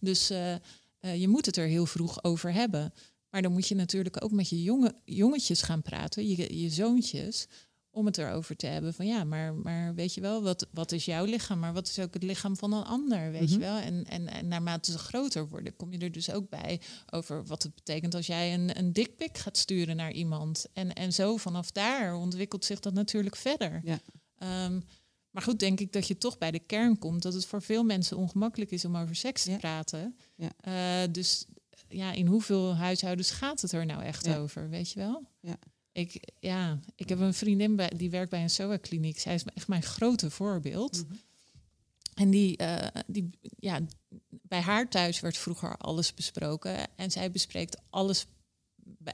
Dus 0.00 0.26
je 1.00 1.28
moet 1.28 1.46
het 1.46 1.56
er 1.56 1.66
heel 1.66 1.86
vroeg 1.86 2.24
over 2.24 2.52
hebben. 2.52 2.92
Maar 3.30 3.42
dan 3.42 3.52
moet 3.52 3.68
je 3.68 3.74
natuurlijk 3.74 4.24
ook 4.24 4.30
met 4.32 4.48
je 4.48 4.62
jonge, 4.62 4.94
jongetjes 5.04 5.62
gaan 5.62 5.82
praten, 5.82 6.28
je, 6.28 6.60
je 6.60 6.70
zoontjes, 6.70 7.46
om 7.90 8.06
het 8.06 8.18
erover 8.18 8.56
te 8.56 8.66
hebben 8.66 8.94
van 8.94 9.06
ja, 9.06 9.24
maar, 9.24 9.54
maar 9.54 9.94
weet 9.94 10.14
je 10.14 10.20
wel, 10.20 10.42
wat, 10.42 10.66
wat 10.72 10.92
is 10.92 11.04
jouw 11.04 11.24
lichaam, 11.24 11.58
maar 11.58 11.72
wat 11.72 11.88
is 11.88 11.98
ook 11.98 12.14
het 12.14 12.22
lichaam 12.22 12.56
van 12.56 12.72
een 12.72 12.84
ander, 12.84 13.30
weet 13.30 13.48
je 13.50 13.56
Mhm. 13.56 13.64
wel? 13.64 13.76
En, 13.78 14.04
en, 14.04 14.26
en 14.28 14.48
naarmate 14.48 14.90
ze 14.92 14.98
groter 14.98 15.48
worden, 15.48 15.76
kom 15.76 15.92
je 15.92 15.98
er 15.98 16.12
dus 16.12 16.30
ook 16.30 16.48
bij 16.48 16.80
over 17.10 17.46
wat 17.46 17.62
het 17.62 17.74
betekent 17.74 18.14
als 18.14 18.26
jij 18.26 18.54
een, 18.54 18.78
een 18.78 18.92
dikpik 18.92 19.38
gaat 19.38 19.56
sturen 19.56 19.96
naar 19.96 20.12
iemand. 20.12 20.66
En, 20.72 20.92
en 20.92 21.12
zo 21.12 21.36
vanaf 21.36 21.70
daar 21.70 22.14
ontwikkelt 22.16 22.64
zich 22.64 22.80
dat 22.80 22.92
natuurlijk 22.94 23.36
verder. 23.36 23.80
Ja. 23.84 24.00
Ehm, 24.38 24.80
maar 25.30 25.42
goed, 25.42 25.58
denk 25.58 25.80
ik 25.80 25.92
dat 25.92 26.06
je 26.08 26.18
toch 26.18 26.38
bij 26.38 26.50
de 26.50 26.58
kern 26.58 26.98
komt 26.98 27.22
dat 27.22 27.34
het 27.34 27.46
voor 27.46 27.62
veel 27.62 27.84
mensen 27.84 28.16
ongemakkelijk 28.16 28.70
is 28.70 28.84
om 28.84 28.96
over 28.96 29.16
seks 29.16 29.42
te 29.42 29.50
Ja. 29.50 29.56
praten. 29.56 30.16
Ja. 30.36 30.50
Eh, 30.60 31.12
dus 31.12 31.44
ja, 31.88 32.12
in 32.12 32.26
hoeveel 32.26 32.74
huishoudens 32.76 33.30
gaat 33.30 33.60
het 33.60 33.72
er 33.72 33.86
nou 33.86 34.02
echt 34.02 34.24
Ja. 34.26 34.36
over, 34.36 34.68
weet 34.68 34.90
je 34.92 34.98
wel? 34.98 35.26
Ja. 35.40 35.58
Ik, 35.92 36.32
ja, 36.40 36.80
ik 36.94 37.08
heb 37.08 37.20
een 37.20 37.34
vriendin 37.34 37.76
bij, 37.76 37.88
die 37.96 38.10
werkt 38.10 38.30
bij 38.30 38.42
een 38.42 38.50
SOA-kliniek. 38.50 39.18
Zij 39.18 39.34
is 39.34 39.44
echt 39.54 39.68
mijn 39.68 39.82
grote 39.82 40.30
voorbeeld. 40.30 41.04
Mhm. 41.06 41.14
En 42.14 42.30
die, 42.30 42.56
eh, 42.56 43.02
die, 43.06 43.30
ja, 43.58 43.80
bij 44.28 44.60
haar 44.60 44.88
thuis 44.88 45.20
werd 45.20 45.36
vroeger 45.38 45.76
alles 45.76 46.14
besproken. 46.14 46.96
En 46.96 47.10
zij 47.10 47.30
bespreekt 47.30 47.76
alles 47.90 48.26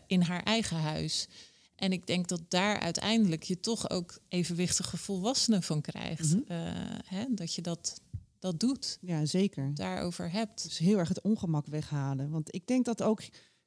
in 0.07 0.21
haar 0.23 0.43
eigen 0.43 0.77
huis. 0.77 1.29
En 1.77 1.93
ik 1.93 2.07
denk 2.07 2.29
dat 2.29 2.41
daar 2.49 2.81
uiteindelijk 2.81 3.43
je 3.43 3.61
toch 3.61 3.91
ook 3.91 4.19
evenwichtige 4.29 4.97
volwassenen 4.97 5.63
van 5.63 5.81
krijgt. 5.81 6.35
Mhm. 6.35 6.41
Eh, 6.47 6.59
hè, 7.05 7.25
dat 7.31 7.55
je 7.55 7.63
dat, 7.63 8.01
dat 8.45 8.61
doet, 8.61 8.99
Ja, 9.01 9.25
zeker. 9.27 9.75
daarover 9.75 10.31
hebt. 10.31 10.63
Dus 10.63 10.79
heel 10.79 10.99
erg 10.99 11.09
het 11.09 11.21
ongemak 11.21 11.67
weghalen. 11.67 12.31
Want 12.31 12.55
ik 12.55 12.67
denk 12.67 12.85
dat 12.85 13.03
ook, 13.03 13.23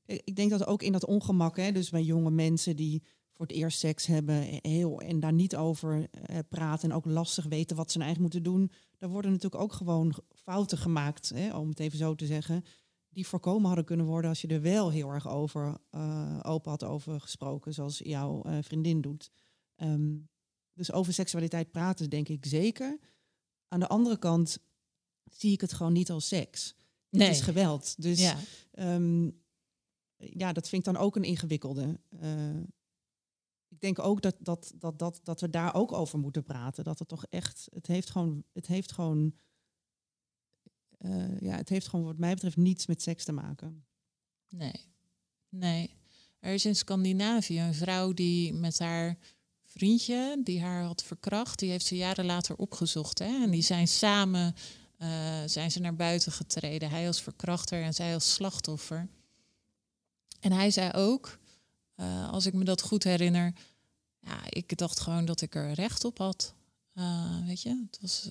ik 0.06 0.36
denk 0.36 0.50
dat 0.50 0.66
ook 0.66 0.82
in 0.82 0.92
dat 0.92 1.06
ongemak, 1.06 1.58
hè, 1.58 1.72
dus 1.72 1.90
bij 1.90 2.04
jonge 2.04 2.32
mensen 2.32 2.76
die 2.76 3.04
voor 3.34 3.46
het 3.46 3.56
eerst 3.56 3.80
seks 3.80 4.06
hebben 4.06 4.60
heel, 4.62 5.02
en 5.02 5.20
daar 5.20 5.34
niet 5.34 5.56
over 5.56 6.10
eh, 6.10 6.40
praten 6.50 6.90
en 6.90 6.96
ook 6.96 7.06
lastig 7.06 7.46
weten 7.46 7.76
wat 7.76 7.92
ze 7.92 7.98
nou 7.98 8.10
eigenlijk 8.10 8.34
moeten 8.34 8.54
doen, 8.54 8.72
daar 8.98 9.10
worden 9.10 9.32
natuurlijk 9.32 9.62
ook 9.62 9.74
gewoon 9.74 10.14
fouten 10.36 10.78
gemaakt, 10.78 11.30
hè, 11.30 11.58
om 11.58 11.70
het 11.70 11.80
even 11.80 11.98
zo 11.98 12.16
te 12.16 12.26
zeggen, 12.26 12.64
die 13.10 13.28
voorkomen 13.28 13.68
hadden 13.68 13.86
kunnen 13.86 14.06
worden 14.06 14.30
als 14.30 14.42
je 14.42 14.48
er 14.48 14.62
wel 14.62 14.92
heel 14.92 15.10
erg 15.10 15.28
over 15.28 15.78
eh, 15.90 16.40
open 16.42 16.72
had 16.72 16.84
over 16.84 17.22
gesproken, 17.22 17.74
zoals 17.74 17.98
jouw 17.98 18.42
eh, 18.42 18.58
vriendin 18.62 19.02
doet. 19.02 19.32
Ehm, 19.76 20.16
dus 20.74 20.92
over 20.92 21.14
seksualiteit 21.14 21.72
praten, 21.72 22.10
denk 22.10 22.30
ik 22.30 22.46
zeker. 22.46 23.00
Aan 23.68 23.80
de 23.80 23.88
andere 23.88 24.18
kant 24.18 24.60
zie 25.32 25.52
ik 25.52 25.62
het 25.62 25.74
gewoon 25.74 25.94
niet 25.94 26.12
als 26.12 26.28
seks. 26.28 26.76
Nee. 27.10 27.28
Het 27.28 27.38
is 27.38 27.44
geweld. 27.44 28.02
Dus 28.02 28.20
ja. 28.20 28.38
Ehm, 28.72 29.30
ja, 30.18 30.54
dat 30.54 30.70
vind 30.70 30.88
ik 30.88 30.94
dan 30.94 31.04
ook 31.04 31.16
een 31.16 31.24
ingewikkelde. 31.24 32.00
Eh, 32.20 32.58
ik 33.68 33.80
denk 33.80 34.00
ook 34.00 34.22
dat, 34.22 34.36
dat, 34.40 34.74
dat, 34.76 35.00
dat, 35.00 35.20
dat 35.24 35.42
we 35.42 35.50
daar 35.50 35.76
ook 35.76 35.92
over 35.92 36.20
moeten 36.20 36.44
praten. 36.44 36.84
Dat 36.84 37.00
het 37.00 37.08
toch 37.08 37.26
echt, 37.26 37.68
het 37.74 37.88
heeft 37.88 38.10
gewoon, 38.10 38.44
het 38.54 38.68
heeft 38.68 38.92
gewoon, 38.92 39.36
eh, 40.98 41.40
ja, 41.40 41.56
het 41.56 41.70
heeft 41.70 41.88
gewoon 41.88 42.06
wat 42.06 42.18
mij 42.18 42.34
betreft 42.34 42.58
niets 42.58 42.86
met 42.86 43.02
seks 43.02 43.24
te 43.24 43.32
maken. 43.32 43.86
Nee, 44.50 44.86
nee. 45.50 45.96
Er 46.40 46.54
is 46.54 46.66
in 46.66 46.76
Scandinavië 46.76 47.60
een 47.60 47.74
vrouw 47.74 48.14
die 48.14 48.54
met 48.54 48.80
haar 48.80 49.18
vriendje, 49.66 50.42
die 50.44 50.62
haar 50.62 50.84
had 50.84 51.04
verkracht, 51.04 51.60
die 51.60 51.70
heeft 51.70 51.86
ze 51.86 51.96
jaren 51.96 52.26
later 52.26 52.56
opgezocht. 52.56 53.20
Hè? 53.20 53.44
En 53.44 53.52
die 53.52 53.62
zijn 53.62 53.88
samen 53.88 54.56
eh, 54.98 55.10
zijn 55.46 55.72
ze 55.72 55.80
naar 55.80 55.96
buiten 55.96 56.32
getreden. 56.32 56.90
Hij 56.90 57.08
als 57.08 57.22
verkrachter 57.22 57.84
en 57.84 57.94
zij 57.94 58.14
als 58.14 58.34
slachtoffer. 58.34 59.08
En 60.40 60.52
hij 60.52 60.72
zei 60.72 60.92
ook, 60.92 61.40
eh, 61.96 62.30
als 62.32 62.46
ik 62.46 62.54
me 62.54 62.64
dat 62.64 62.82
goed 62.82 63.04
herinner, 63.04 63.54
ja, 64.20 64.40
ik 64.50 64.78
dacht 64.78 65.00
gewoon 65.00 65.26
dat 65.26 65.42
ik 65.42 65.56
er 65.56 65.72
recht 65.72 66.06
op 66.06 66.18
had. 66.18 66.54
Eh, 66.94 67.46
weet 67.46 67.62
je, 67.62 67.88
het, 67.92 67.98
was, 68.02 68.30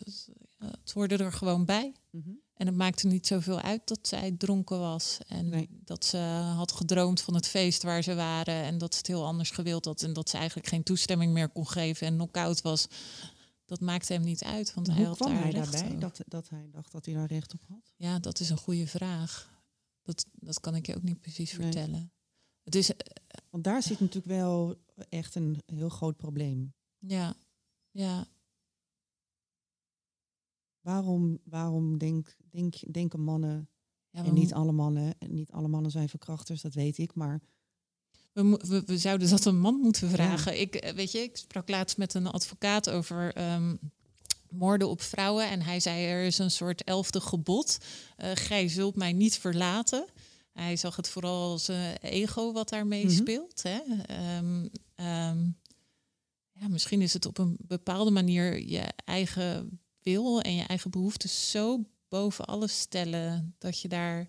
het, 0.58 0.92
hoorde 0.92 1.16
er 1.16 1.32
gewoon 1.32 1.64
bij. 1.64 1.92
En 2.54 2.66
het 2.66 2.76
maakte 2.76 3.06
niet 3.06 3.26
zoveel 3.26 3.60
uit 3.60 3.80
dat 3.84 3.98
zij 4.02 4.34
dronken 4.38 4.78
was. 4.78 5.18
En 5.26 5.48
Nee. 5.48 5.68
dat 5.84 6.04
ze 6.04 6.16
had 6.56 6.72
gedroomd 6.72 7.20
van 7.20 7.34
het 7.34 7.46
feest 7.46 7.82
waar 7.82 8.02
ze 8.02 8.14
waren. 8.14 8.62
En 8.62 8.78
dat 8.78 8.92
ze 8.92 8.98
het 8.98 9.06
heel 9.06 9.26
anders 9.26 9.50
gewild 9.50 9.84
had. 9.84 10.02
En 10.02 10.12
dat 10.12 10.28
ze 10.28 10.36
eigenlijk 10.36 10.68
geen 10.68 10.82
toestemming 10.82 11.32
meer 11.32 11.48
kon 11.48 11.68
geven 11.68 12.06
en 12.06 12.14
knock-out 12.14 12.62
was. 12.62 12.86
Dat 13.66 13.80
maakte 13.80 14.12
hem 14.12 14.22
niet 14.22 14.44
uit. 14.44 14.74
Want 14.74 14.86
hij 14.86 14.96
Hoe 14.96 15.06
had 15.06 15.16
kwam 15.16 15.32
daar 15.32 15.42
hij 15.42 15.52
daarbij 15.52 15.98
dat, 15.98 16.22
dat 16.26 16.48
hij 16.48 16.68
dacht 16.70 16.92
dat 16.92 17.04
hij 17.04 17.14
daar 17.14 17.26
recht 17.26 17.52
op 17.54 17.60
had? 17.68 17.94
Ja, 17.96 18.18
dat 18.18 18.40
is 18.40 18.50
een 18.50 18.56
goede 18.56 18.86
vraag. 18.86 19.54
Dat, 20.02 20.26
dat 20.32 20.60
kan 20.60 20.74
ik 20.74 20.86
je 20.86 20.96
ook 20.96 21.02
niet 21.02 21.20
precies 21.20 21.52
Nee. 21.52 21.60
vertellen. 21.62 22.12
Het 22.62 22.74
is, 22.74 22.90
eh, 22.96 22.98
Want 23.50 23.64
daar 23.64 23.82
zit 23.82 24.00
natuurlijk 24.00 24.26
wel 24.26 24.74
echt 25.08 25.34
een 25.34 25.62
heel 25.66 25.88
groot 25.88 26.16
probleem. 26.16 26.74
ja, 26.98 27.34
ja, 27.90 28.26
Waarom, 30.80 31.38
waarom 31.44 31.98
denk, 31.98 32.36
denk, 32.50 32.92
denken 32.92 33.20
mannen, 33.20 33.68
ja 34.10 34.24
en 34.24 34.34
niet 34.34 34.52
alle 34.54 34.72
mannen, 34.72 35.18
en 35.18 35.34
niet 35.34 35.50
alle 35.52 35.68
mannen 35.68 35.90
zijn 35.90 36.08
verkrachters, 36.08 36.60
dat 36.62 36.74
weet 36.74 36.98
ik, 36.98 37.14
maar 37.14 37.40
we, 38.36 38.60
we, 38.68 38.82
we 38.86 38.98
zouden 38.98 39.28
dat 39.30 39.44
een 39.44 39.60
man 39.60 39.74
moeten 39.80 40.10
vragen. 40.10 40.60
Ik, 40.60 40.74
eh, 40.74 40.92
weet 40.94 41.12
je, 41.12 41.18
ik 41.18 41.36
sprak 41.36 41.68
laatst 41.68 41.96
met 41.96 42.14
een 42.14 42.26
advocaat 42.26 42.90
over 42.90 43.32
ehm, 43.34 43.76
moorden 44.50 44.88
op 44.88 45.02
vrouwen. 45.02 45.48
En 45.50 45.62
hij 45.62 45.80
zei, 45.80 46.04
er 46.06 46.24
is 46.24 46.38
een 46.38 46.50
soort 46.50 46.84
elfde 46.84 47.20
gebod. 47.20 47.78
Eh 48.16 48.30
gij 48.34 48.68
zult 48.68 48.96
mij 48.96 49.12
niet 49.12 49.38
verlaten. 49.38 50.06
Hij 50.52 50.76
zag 50.76 50.96
het 50.96 51.08
vooral 51.08 51.50
als 51.50 51.68
eh, 51.68 51.94
ego 52.00 52.52
wat 52.52 52.68
daarmee 52.68 53.04
Mhm. 53.04 53.14
speelt. 53.14 53.62
Hè? 53.62 53.78
Ehm, 54.06 54.66
ehm, 54.94 55.44
ja, 56.52 56.68
misschien 56.68 57.02
is 57.02 57.12
het 57.12 57.26
op 57.26 57.38
een 57.38 57.56
bepaalde 57.60 58.10
manier 58.10 58.62
je 58.68 58.84
eigen 59.04 59.80
wil 60.02 60.40
en 60.40 60.54
je 60.54 60.62
eigen 60.62 60.90
behoeftes 60.90 61.50
zo 61.50 61.84
boven 62.08 62.44
alles 62.44 62.78
stellen 62.80 63.54
dat 63.58 63.80
je 63.80 63.88
daar. 63.88 64.28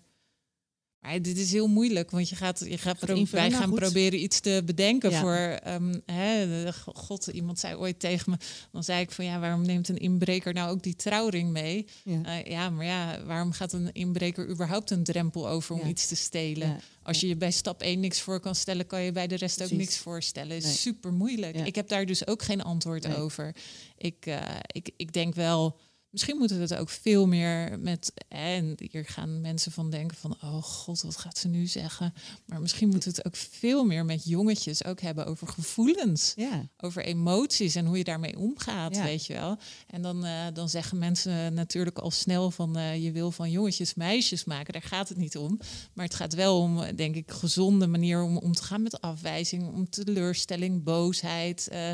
Dit 1.20 1.38
is 1.38 1.52
heel 1.52 1.66
moeilijk, 1.68 2.10
want 2.10 2.28
je 2.28 2.36
gaat, 2.36 2.64
je 2.68 2.78
gaat 2.78 3.08
invullen. 3.08 3.48
wij 3.50 3.50
gaan 3.50 3.74
proberen 3.74 4.22
iets 4.22 4.40
te 4.40 4.62
bedenken 4.64 5.10
Ja. 5.10 5.20
voor. 5.20 5.34
ehm, 5.36 5.94
hè, 6.06 6.46
God, 6.94 7.26
iemand 7.26 7.58
zei 7.58 7.74
ooit 7.74 8.00
tegen 8.00 8.30
me. 8.30 8.36
Dan 8.72 8.84
zei 8.84 9.00
ik 9.00 9.10
van 9.10 9.24
ja, 9.24 9.38
waarom 9.40 9.62
neemt 9.62 9.88
een 9.88 9.98
inbreker 9.98 10.52
nou 10.54 10.70
ook 10.70 10.82
die 10.82 10.96
trouwring 10.96 11.50
mee? 11.50 11.86
ja. 12.04 12.22
Eh, 12.24 12.50
ja, 12.50 12.70
maar 12.70 12.84
ja, 12.86 13.24
waarom 13.24 13.52
gaat 13.52 13.72
een 13.72 13.92
inbreker 13.92 14.48
überhaupt 14.48 14.90
een 14.90 15.04
drempel 15.04 15.48
over 15.48 15.74
om 15.80 15.88
iets 15.88 16.06
te 16.06 16.16
stelen? 16.16 16.80
Als 17.02 17.20
je 17.20 17.28
je 17.28 17.36
bij 17.36 17.50
stap 17.50 17.82
1 17.82 18.00
niks 18.00 18.20
voor 18.20 18.40
kan 18.40 18.54
stellen, 18.54 18.86
kan 18.86 19.02
je 19.02 19.12
bij 19.12 19.26
de 19.26 19.34
rest 19.36 19.62
ook 19.62 19.70
niks 19.70 19.96
voorstellen. 19.98 20.56
Is 20.56 20.64
Nee. 20.64 20.72
super 20.72 21.12
moeilijk. 21.12 21.56
Ik 21.56 21.74
heb 21.74 21.88
daar 21.88 22.06
dus 22.06 22.26
ook 22.26 22.42
geen 22.42 22.62
antwoord 22.62 23.06
Nee. 23.06 23.16
over. 23.16 23.54
Ik, 23.98 24.26
eh, 24.26 24.40
ik, 24.66 24.90
ik 24.96 25.12
denk 25.12 25.34
wel, 25.34 25.78
misschien 26.18 26.38
moeten 26.38 26.56
we 26.56 26.62
het 26.62 26.74
ook 26.74 26.88
veel 26.88 27.26
meer 27.26 27.78
met. 27.80 28.12
En 28.28 28.74
hier 28.90 29.04
gaan 29.04 29.40
mensen 29.40 29.72
van 29.72 29.90
denken 29.90 30.16
van, 30.16 30.36
oh 30.42 30.62
god, 30.62 31.02
wat 31.02 31.16
gaat 31.16 31.38
ze 31.38 31.48
nu 31.48 31.66
zeggen? 31.66 32.14
Maar 32.46 32.60
misschien 32.60 32.88
moeten 32.88 33.10
we 33.10 33.16
het 33.16 33.26
ook 33.26 33.36
veel 33.36 33.84
meer 33.84 34.04
met 34.04 34.24
jongetjes 34.24 34.84
ook 34.84 35.00
hebben 35.00 35.26
over 35.26 35.46
gevoelens 35.48 36.32
ja. 36.36 36.68
over 36.76 37.04
emoties 37.04 37.74
en 37.74 37.86
hoe 37.86 37.98
je 37.98 38.04
daarmee 38.04 38.38
omgaat, 38.38 38.94
Ja. 38.94 39.02
weet 39.02 39.26
je 39.26 39.32
wel. 39.32 39.56
En 39.86 40.02
dan, 40.02 40.24
eh, 40.24 40.46
dan 40.52 40.68
zeggen 40.68 40.98
mensen 40.98 41.54
natuurlijk 41.54 41.98
al 41.98 42.10
snel 42.10 42.50
van 42.50 42.76
eh, 42.76 43.04
je 43.04 43.12
wil 43.12 43.30
van 43.30 43.50
jongetjes 43.50 43.94
meisjes 43.94 44.44
maken. 44.44 44.72
Daar 44.72 44.82
gaat 44.82 45.08
het 45.08 45.18
niet 45.18 45.36
om. 45.36 45.58
Maar 45.92 46.04
het 46.04 46.14
gaat 46.14 46.34
wel 46.34 46.60
om, 46.60 46.96
denk 46.96 47.14
ik, 47.16 47.30
gezonde 47.30 47.86
manier 47.86 48.22
om 48.22 48.36
om 48.38 48.52
te 48.52 48.62
gaan 48.62 48.82
met 48.82 49.00
afwijzing, 49.00 49.66
om 49.72 49.90
teleurstelling, 49.90 50.82
boosheid. 50.82 51.68
eh, 51.68 51.90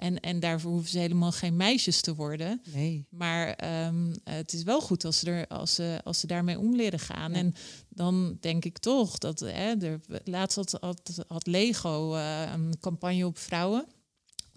en, 0.00 0.20
en 0.20 0.40
daarvoor 0.40 0.70
hoeven 0.70 0.90
ze 0.90 0.98
helemaal 0.98 1.32
geen 1.32 1.56
meisjes 1.56 2.00
te 2.00 2.14
worden. 2.14 2.60
Nee. 2.72 3.06
Maar 3.10 3.54
ehm, 3.54 4.14
het 4.24 4.52
is 4.52 4.62
wel 4.62 4.80
goed 4.80 5.04
als 5.04 5.18
ze, 5.18 5.30
er, 5.30 5.46
als 5.46 5.74
ze, 5.74 6.00
als 6.04 6.20
ze 6.20 6.26
daarmee 6.26 6.58
om 6.58 6.76
leren 6.76 6.98
gaan. 6.98 7.32
Ja. 7.32 7.38
En 7.38 7.54
dan 7.88 8.36
denk 8.40 8.64
ik 8.64 8.78
toch 8.78 9.18
dat 9.18 9.40
hè, 9.40 9.74
er, 9.76 10.00
laatst 10.24 10.56
had, 10.56 10.76
had, 10.80 11.24
had 11.28 11.46
Lego 11.46 12.14
eh, 12.14 12.52
een 12.52 12.74
campagne 12.80 13.26
op 13.26 13.38
vrouwen. 13.38 13.86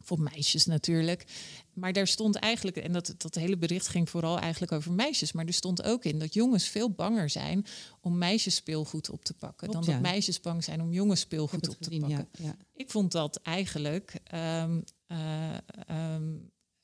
Voor 0.02 0.20
meisjes 0.20 0.66
natuurlijk. 0.66 1.26
Maar 1.74 1.94
daar 1.94 2.08
stond 2.08 2.36
eigenlijk, 2.36 2.78
en 2.78 2.92
dat, 2.92 3.14
dat 3.18 3.36
hele 3.36 3.58
bericht 3.58 3.88
ging 3.88 4.10
vooral 4.10 4.40
eigenlijk 4.40 4.72
over 4.72 4.92
meisjes. 4.92 5.32
Maar 5.32 5.46
er 5.46 5.54
stond 5.54 5.84
ook 5.84 6.06
in 6.06 6.20
dat 6.20 6.34
jongens 6.34 6.68
veel 6.68 6.90
banger 6.90 7.30
zijn 7.30 7.66
om 8.02 8.18
meisjes 8.18 8.56
speelgoed 8.56 9.10
op 9.10 9.24
te 9.26 9.34
pakken. 9.34 9.70
Klopt, 9.70 9.86
dan 9.86 9.96
ja. 9.96 10.02
dat 10.02 10.12
meisjes 10.12 10.40
bang 10.40 10.64
zijn 10.64 10.82
om 10.82 10.94
jongens 10.94 11.20
speelgoed 11.20 11.70
op 11.70 11.78
te 11.80 11.90
pakken. 11.90 12.10
ja. 12.10 12.28
ja. 12.32 12.56
Ik 12.74 12.92
vond 12.92 13.12
dat 13.12 13.40
eigenlijk 13.42 14.20
ehm, 14.24 14.82
eh, 15.08 15.58
ehm, 15.88 16.36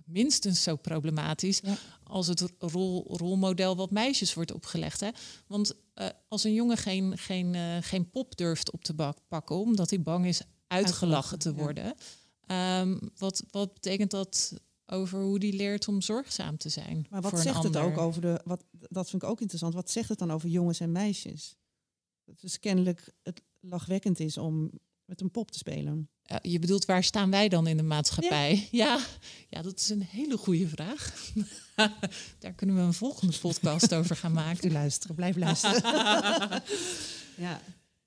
minstens 0.06 0.64
zo 0.64 0.76
problematisch 0.76 1.62
als 2.04 2.28
het 2.28 2.52
rol, 2.60 3.18
rolmodel 3.18 3.76
wat 3.76 3.92
meisjes 3.92 4.34
wordt 4.34 4.54
opgelegd. 4.54 5.00
Hè? 5.00 5.10
Want 5.48 5.76
eh, 5.94 6.08
als 6.28 6.44
een 6.44 6.54
jongen 6.54 6.78
geen, 6.78 7.18
geen, 7.18 7.56
eh, 7.56 7.78
geen 7.82 8.10
pop 8.10 8.38
durft 8.38 8.72
op 8.72 8.84
te 8.84 8.94
bak- 8.94 9.28
pakken 9.28 9.56
omdat 9.56 9.90
hij 9.90 10.02
bang 10.02 10.26
is 10.26 10.42
uitgelachen 10.68 10.78
Uitgelachen, 10.78 11.40
te 11.40 11.54
worden, 11.54 11.96
ehm, 12.46 12.98
wat, 13.18 13.44
wat 13.52 13.74
betekent 13.74 14.12
dat 14.12 14.54
over 14.92 15.22
hoe 15.22 15.40
die 15.40 15.54
leert 15.54 15.88
om 15.88 16.02
zorgzaam 16.02 16.58
te 16.58 16.70
zijn? 16.70 17.08
Maar 17.10 17.22
wat 17.22 17.30
voor 17.30 17.40
een 17.40 17.46
zegt 17.46 17.64
het 17.64 17.78
ook 17.78 17.98
over 17.98 18.22
de. 18.22 18.42
Wat, 18.44 18.64
dat 18.72 19.10
vind 19.10 19.24
ik 19.24 19.30
ook 19.30 19.42
interessant. 19.42 19.74
Wat 19.74 19.92
zegt 19.92 20.10
het 20.10 20.20
dan 20.20 20.32
over 20.32 20.50
jongens 20.50 20.80
en 20.80 20.92
meisjes? 20.92 21.56
Dat 22.26 22.40
dus 22.40 22.60
kennelijk 22.60 23.14
het 23.24 23.42
lachwekkend 23.60 24.20
is 24.20 24.38
om 24.38 24.72
met 25.06 25.22
een 25.22 25.32
pop 25.32 25.52
te 25.52 25.58
spelen. 25.58 26.10
Je 26.42 26.60
bedoelt, 26.60 26.86
waar 26.86 27.04
staan 27.04 27.32
wij 27.32 27.50
dan 27.50 27.68
in 27.68 27.78
de 27.78 27.84
maatschappij? 27.84 28.68
Ja, 28.72 29.00
ja, 29.50 29.62
dat 29.62 29.80
is 29.80 29.90
een 29.90 30.04
hele 30.04 30.38
goede 30.38 30.68
vraag. 30.68 31.32
Daar 32.40 32.54
kunnen 32.54 32.76
we 32.76 32.82
een 32.82 32.94
volgende 32.94 33.38
podcast 33.38 33.94
over 33.94 34.16
gaan 34.16 34.32
maken. 34.32 34.68
U 34.70 34.72
luisteren, 34.72 35.16
blijf 35.16 35.36
luisteren. 35.36 35.82
ja. 37.46 37.62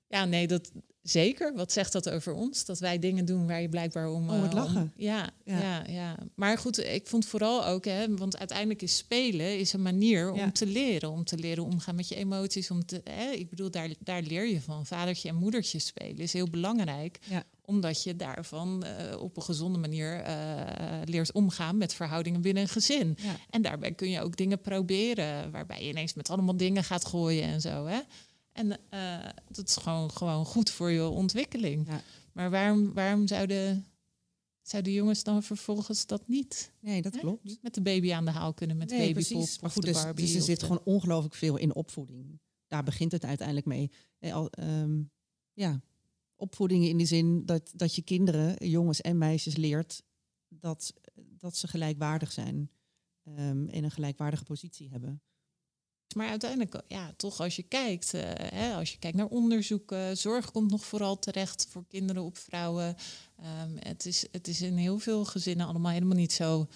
Ja, 0.06 0.24
nee, 0.24 0.46
dat 0.46 0.70
zeker. 1.02 1.54
Wat 1.54 1.72
zegt 1.72 1.92
dat 1.92 2.10
over 2.10 2.32
ons? 2.34 2.64
Dat 2.64 2.78
wij 2.78 2.98
dingen 2.98 3.24
doen 3.24 3.46
waar 3.46 3.60
je 3.60 3.68
blijkbaar 3.68 4.08
om. 4.10 4.30
Om 4.30 4.42
het 4.42 4.50
eh, 4.52 4.56
lachen. 4.56 4.92
ja, 4.96 5.30
Ja. 5.44 5.58
ja, 5.60 5.84
ja, 5.86 6.16
Maar 6.34 6.58
goed, 6.58 6.78
ik 6.78 7.06
vond 7.06 7.26
vooral 7.26 7.66
ook, 7.66 7.84
hè, 7.84 8.16
want 8.16 8.38
uiteindelijk 8.38 8.82
is 8.82 8.96
spelen 8.96 9.58
is 9.58 9.72
een 9.72 9.82
manier 9.82 10.34
Ja. 10.34 10.44
om 10.44 10.52
te 10.52 10.66
leren, 10.66 11.10
om 11.10 11.24
te 11.24 11.36
leren 11.38 11.64
omgaan 11.64 11.94
met 11.94 12.08
je 12.08 12.14
emoties. 12.14 12.70
Om 12.70 12.84
te, 12.86 13.00
hè, 13.10 13.30
ik 13.30 13.50
bedoel, 13.50 13.70
daar, 13.70 13.88
daar 13.98 14.22
leer 14.22 14.46
je 14.46 14.60
van. 14.60 14.86
Vadertje 14.86 15.28
en 15.28 15.34
moedertje 15.36 15.78
spelen 15.78 16.18
is 16.18 16.32
heel 16.32 16.50
belangrijk, 16.50 17.18
Ja. 17.28 17.44
omdat 17.64 18.02
je 18.02 18.16
daarvan 18.16 18.84
eh, 18.84 19.20
op 19.20 19.36
een 19.36 19.42
gezonde 19.42 19.78
manier 19.78 20.20
eh, 20.20 20.34
leert 21.04 21.32
omgaan 21.32 21.76
met 21.76 21.94
verhoudingen 21.94 22.40
binnen 22.40 22.62
een 22.62 22.68
gezin. 22.68 23.16
En 23.50 23.62
daarbij 23.62 23.92
kun 23.92 24.10
je 24.10 24.20
ook 24.20 24.36
dingen 24.36 24.60
proberen, 24.60 25.50
waarbij 25.50 25.82
je 25.82 25.88
ineens 25.88 26.14
met 26.14 26.30
allemaal 26.30 26.56
dingen 26.56 26.84
gaat 26.84 27.04
gooien 27.06 27.44
en 27.44 27.60
zo. 27.60 27.86
Hè? 27.86 27.98
En 28.52 28.78
eh, 28.90 29.28
dat 29.48 29.68
is 29.68 29.76
gewoon, 29.76 30.10
gewoon 30.10 30.44
goed 30.46 30.70
voor 30.70 30.90
je 30.90 31.08
ontwikkeling. 31.08 31.86
Ja. 31.88 32.02
Maar 32.32 32.50
waarom, 32.50 32.92
waarom 32.92 33.26
zouden, 33.26 33.86
zouden 34.62 34.92
jongens 34.92 35.22
dan 35.24 35.42
vervolgens 35.42 36.06
dat 36.06 36.28
niet? 36.28 36.72
Nee, 36.80 37.02
dat 37.02 37.14
hè? 37.14 37.20
klopt. 37.20 37.44
Niet 37.44 37.62
met 37.62 37.74
de 37.74 37.82
baby 37.82 38.12
aan 38.12 38.24
de 38.24 38.30
haal 38.30 38.54
kunnen, 38.54 38.76
met 38.76 38.90
Nee, 38.90 38.98
babypop 38.98 39.32
precies. 39.38 39.56
Maar 39.60 39.68
of 39.68 39.72
goed, 39.74 39.84
de 39.84 39.92
dus, 39.92 40.02
Barbie. 40.02 40.26
dus 40.26 40.34
er 40.34 40.42
zit 40.42 40.60
de- 40.60 40.66
gewoon 40.66 40.82
ongelooflijk 40.84 41.34
veel 41.34 41.56
in 41.56 41.74
opvoeding. 41.74 42.40
Daar 42.66 42.82
begint 42.84 43.12
het 43.12 43.24
uiteindelijk 43.24 43.66
mee. 43.66 43.90
Eh, 44.18 44.34
al, 44.34 44.50
ehm, 44.50 45.02
ja, 45.52 45.80
opvoeding 46.36 46.84
in 46.84 46.96
die 46.96 47.06
zin 47.06 47.46
dat, 47.46 47.72
dat 47.76 47.94
je 47.94 48.02
kinderen, 48.02 48.68
jongens 48.68 49.00
en 49.00 49.18
meisjes, 49.18 49.56
leert 49.56 50.02
dat, 50.48 50.92
dat 51.14 51.56
ze 51.56 51.68
gelijkwaardig 51.68 52.32
zijn. 52.32 52.70
ehm, 53.24 53.68
en 53.68 53.84
een 53.84 53.90
gelijkwaardige 53.90 54.44
positie 54.44 54.88
hebben. 54.88 55.22
Maar 56.14 56.28
uiteindelijk, 56.28 56.82
ja, 56.88 57.12
toch 57.16 57.40
als 57.40 57.56
je 57.56 57.62
kijkt, 57.62 58.14
eh, 58.14 58.22
hè, 58.34 58.74
als 58.74 58.92
je 58.92 58.98
kijkt 58.98 59.16
naar 59.16 59.26
onderzoeken, 59.26 60.16
zorg 60.16 60.50
komt 60.50 60.70
nog 60.70 60.84
vooral 60.84 61.18
terecht 61.18 61.66
voor 61.70 61.84
kinderen 61.88 62.22
op 62.22 62.38
vrouwen. 62.38 62.96
Ehm, 63.38 63.76
het, 63.78 64.06
is, 64.06 64.26
het 64.30 64.48
is 64.48 64.60
in 64.62 64.76
heel 64.76 64.98
veel 64.98 65.24
gezinnen 65.24 65.66
allemaal 65.66 65.92
helemaal 65.92 66.16
niet 66.16 66.32
zo 66.32 66.68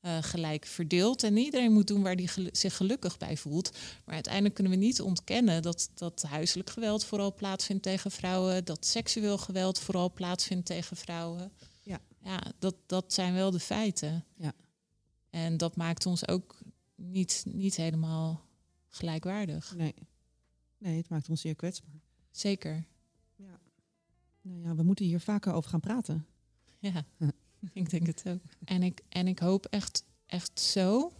eh, 0.00 0.18
gelijk 0.20 0.66
verdeeld. 0.66 1.22
En 1.22 1.36
iedereen 1.36 1.72
moet 1.72 1.86
doen 1.86 2.02
waar 2.02 2.14
hij 2.14 2.50
zich 2.52 2.76
gelukkig 2.76 3.18
bij 3.18 3.36
voelt. 3.36 3.70
Maar 4.04 4.14
uiteindelijk 4.14 4.54
kunnen 4.54 4.72
we 4.72 4.78
niet 4.78 5.00
ontkennen 5.00 5.62
dat, 5.62 5.90
dat 5.94 6.22
huiselijk 6.22 6.70
geweld 6.70 7.04
vooral 7.04 7.34
plaatsvindt 7.34 7.82
tegen 7.82 8.10
vrouwen, 8.10 8.64
dat 8.64 8.86
seksueel 8.86 9.38
geweld 9.38 9.78
vooral 9.78 10.12
plaatsvindt 10.12 10.66
tegen 10.66 10.96
vrouwen. 10.96 11.52
Ja. 11.82 12.00
Ja, 12.24 12.40
dat, 12.58 12.74
dat 12.86 13.12
zijn 13.12 13.34
wel 13.34 13.50
de 13.50 13.60
feiten. 13.60 14.24
Ja. 14.36 14.52
En 15.30 15.56
dat 15.56 15.76
maakt 15.76 16.06
ons 16.06 16.28
ook 16.28 16.58
niet, 16.94 17.44
niet 17.46 17.76
helemaal 17.76 18.44
gelijkwaardig. 18.96 19.74
Nee. 19.76 19.94
nee, 20.78 20.96
het 20.96 21.08
maakt 21.08 21.28
ons 21.28 21.40
zeer 21.40 21.54
kwetsbaar. 21.54 22.00
Zeker. 22.30 22.84
Nou 24.44 24.60
ja, 24.60 24.74
we 24.74 24.82
moeten 24.82 25.04
hier 25.04 25.20
vaker 25.20 25.52
over 25.52 25.70
gaan 25.70 25.80
praten. 25.80 26.26
Ja, 26.78 27.04
ik 27.72 27.90
denk 27.90 28.06
het 28.06 28.22
ook. 28.26 28.40
En 28.64 28.82
ik, 28.82 29.02
en 29.08 29.26
ik 29.26 29.38
hoop 29.38 29.66
echt, 29.66 30.04
echt 30.26 30.60
zo 30.60 31.12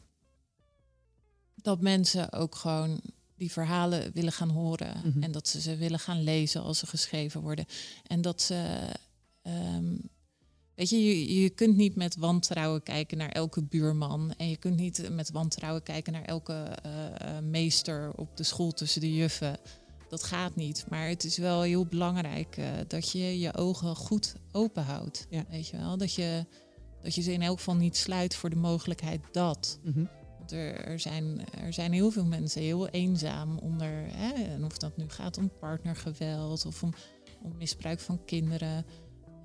dat 1.55 1.81
mensen 1.81 2.33
ook 2.33 2.55
gewoon 2.55 3.01
die 3.35 3.53
verhalen 3.53 4.13
willen 4.13 4.33
gaan 4.33 4.51
horen. 4.51 5.01
Mhm. 5.05 5.23
En 5.23 5.33
dat 5.33 5.49
ze 5.49 5.61
ze 5.61 5.77
willen 5.77 5.99
gaan 5.99 6.23
lezen 6.23 6.63
als 6.63 6.79
ze 6.79 6.87
geschreven 6.87 7.41
worden. 7.41 7.67
En 8.07 8.21
dat 8.21 8.43
ze. 8.43 8.89
ehm, 9.43 9.95
weet 10.75 10.91
je, 10.91 11.05
je, 11.05 11.43
je 11.43 11.51
kunt 11.51 11.77
niet 11.77 11.97
met 11.97 12.17
wantrouwen 12.17 12.83
kijken 12.83 13.19
naar 13.19 13.29
elke 13.29 13.63
buurman. 13.63 14.35
En 14.37 14.49
je 14.49 14.57
kunt 14.57 14.77
niet 14.77 15.11
met 15.11 15.31
wantrouwen 15.31 15.83
kijken 15.83 16.13
naar 16.13 16.25
elke 16.25 16.53
eh, 16.53 17.37
eh, 17.37 17.45
meester 17.45 18.13
op 18.17 18.37
de 18.37 18.43
school 18.43 18.73
tussen 18.73 19.01
de 19.01 19.15
juffen. 19.15 19.59
Dat 20.09 20.23
gaat 20.23 20.57
niet. 20.57 20.85
Maar 20.89 21.09
het 21.09 21.25
is 21.25 21.37
wel 21.37 21.63
heel 21.63 21.87
belangrijk 21.87 22.57
eh, 22.57 22.67
dat 22.89 23.11
je 23.11 23.39
je 23.39 23.55
ogen 23.55 23.97
goed 23.97 24.35
open 24.53 24.83
houdt. 24.83 25.27
Ja. 25.31 25.45
Weet 25.51 25.69
je 25.69 25.77
wel? 25.77 25.97
Dat 25.97 26.15
je, 26.15 26.47
dat 27.03 27.15
je 27.15 27.23
ze 27.23 27.33
in 27.33 27.43
elk 27.43 27.57
geval 27.57 27.77
niet 27.77 27.97
sluit 27.97 28.35
voor 28.35 28.51
de 28.51 28.57
mogelijkheid 28.57 29.21
dat. 29.31 29.79
Mhm. 29.83 30.05
Want 30.39 30.53
er, 30.53 30.75
er, 30.75 31.01
zijn, 31.01 31.41
er 31.59 31.73
zijn 31.73 31.93
heel 31.93 32.11
veel 32.11 32.25
mensen 32.25 32.63
heel 32.63 32.89
eenzaam 32.89 33.59
onder. 33.59 34.05
Hè, 34.11 34.33
en 34.33 34.65
of 34.65 34.79
dat 34.79 34.97
nu 34.97 35.09
gaat 35.09 35.39
om 35.39 35.51
partnergeweld 35.61 36.67
of 36.67 36.83
om, 36.83 36.93
om 37.43 37.57
misbruik 37.57 38.01
van 38.01 38.25
kinderen. 38.25 38.85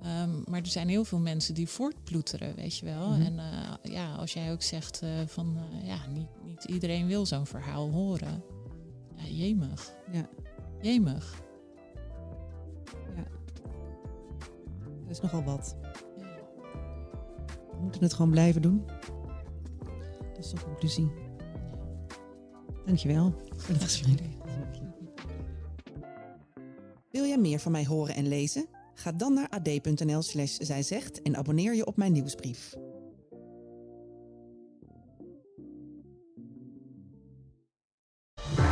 Ehm, 0.02 0.50
maar 0.50 0.60
er 0.60 0.66
zijn 0.66 0.88
heel 0.88 1.04
veel 1.04 1.18
mensen 1.18 1.54
die 1.54 1.68
voortploeteren, 1.68 2.54
weet 2.54 2.76
je 2.76 2.84
wel. 2.84 3.08
Mhm. 3.08 3.20
En 3.22 3.38
eh, 3.38 3.92
ja, 3.92 4.14
als 4.14 4.32
jij 4.32 4.52
ook 4.52 4.62
zegt 4.62 5.02
eh, 5.02 5.10
van 5.26 5.56
eh, 5.56 5.86
ja, 5.86 6.06
niet, 6.06 6.28
niet 6.44 6.64
iedereen 6.64 7.06
wil 7.06 7.26
zo'n 7.26 7.46
verhaal 7.46 7.90
horen. 7.90 8.42
Ja, 9.16 9.28
jemig. 9.28 9.94
Ja. 10.12 10.28
Jemig. 10.80 11.46
Dat 15.06 15.16
is 15.16 15.20
nogal 15.20 15.44
wat. 15.44 15.76
We 17.70 17.82
moeten 17.82 18.02
het 18.02 18.12
gewoon 18.12 18.30
blijven 18.30 18.62
doen. 18.62 18.84
Dat 20.34 20.44
is 20.44 20.50
de 20.50 20.60
conclusie. 20.64 21.10
Dankjewel 22.86 23.34
voor 23.56 23.74
het 23.74 23.82
gesprek. 23.82 24.20
Wil 27.10 27.24
jij 27.24 27.38
meer 27.38 27.58
van 27.58 27.72
mij 27.72 27.86
horen 27.86 28.14
en 28.14 28.28
lezen? 28.28 28.66
Ga 29.00 29.12
dan 29.12 29.34
naar 29.34 29.48
ad.nl 29.48 30.22
slash 30.22 30.56
zijzegt 30.56 31.22
en 31.22 31.36
abonneer 31.36 31.74
je 31.74 31.86
op 31.86 31.96
mijn 31.96 32.12
nieuwsbrief. 32.12 32.74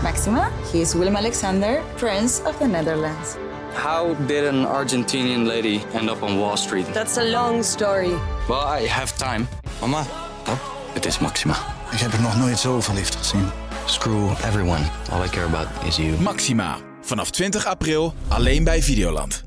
Maxima, 0.03 0.51
he 0.73 0.79
is 0.79 0.93
Willem 0.93 1.17
Alexander, 1.17 1.83
Prince 1.95 2.43
of 2.43 2.57
the 2.57 2.67
Netherlands. 2.67 3.35
How 3.75 4.27
did 4.27 4.49
an 4.49 4.67
Argentinian 4.67 5.47
lady 5.47 5.81
end 5.93 6.11
up 6.11 6.23
on 6.23 6.39
Wall 6.39 6.57
Street? 6.57 6.93
That's 6.93 7.17
a 7.17 7.25
long 7.31 7.65
story. 7.65 8.15
Well, 8.49 8.83
I 8.83 8.89
have 8.89 9.17
time. 9.17 9.47
Mama, 9.81 10.07
pap, 10.43 10.59
het 10.93 11.07
is 11.07 11.19
Maxima. 11.19 11.57
Ik 11.93 11.99
heb 11.99 12.13
er 12.13 12.21
nog 12.21 12.37
nooit 12.37 12.59
zo 12.59 12.81
verliefd 12.81 13.15
gezien. 13.15 13.49
Screw 13.85 14.31
everyone. 14.31 14.85
All 15.11 15.25
I 15.25 15.29
care 15.29 15.47
about 15.47 15.69
is 15.87 15.97
you. 15.97 16.21
Maxima. 16.21 16.79
Vanaf 17.01 17.31
20 17.31 17.67
april 17.67 18.15
alleen 18.29 18.65
bij 18.65 18.83
Videoland. 18.83 19.45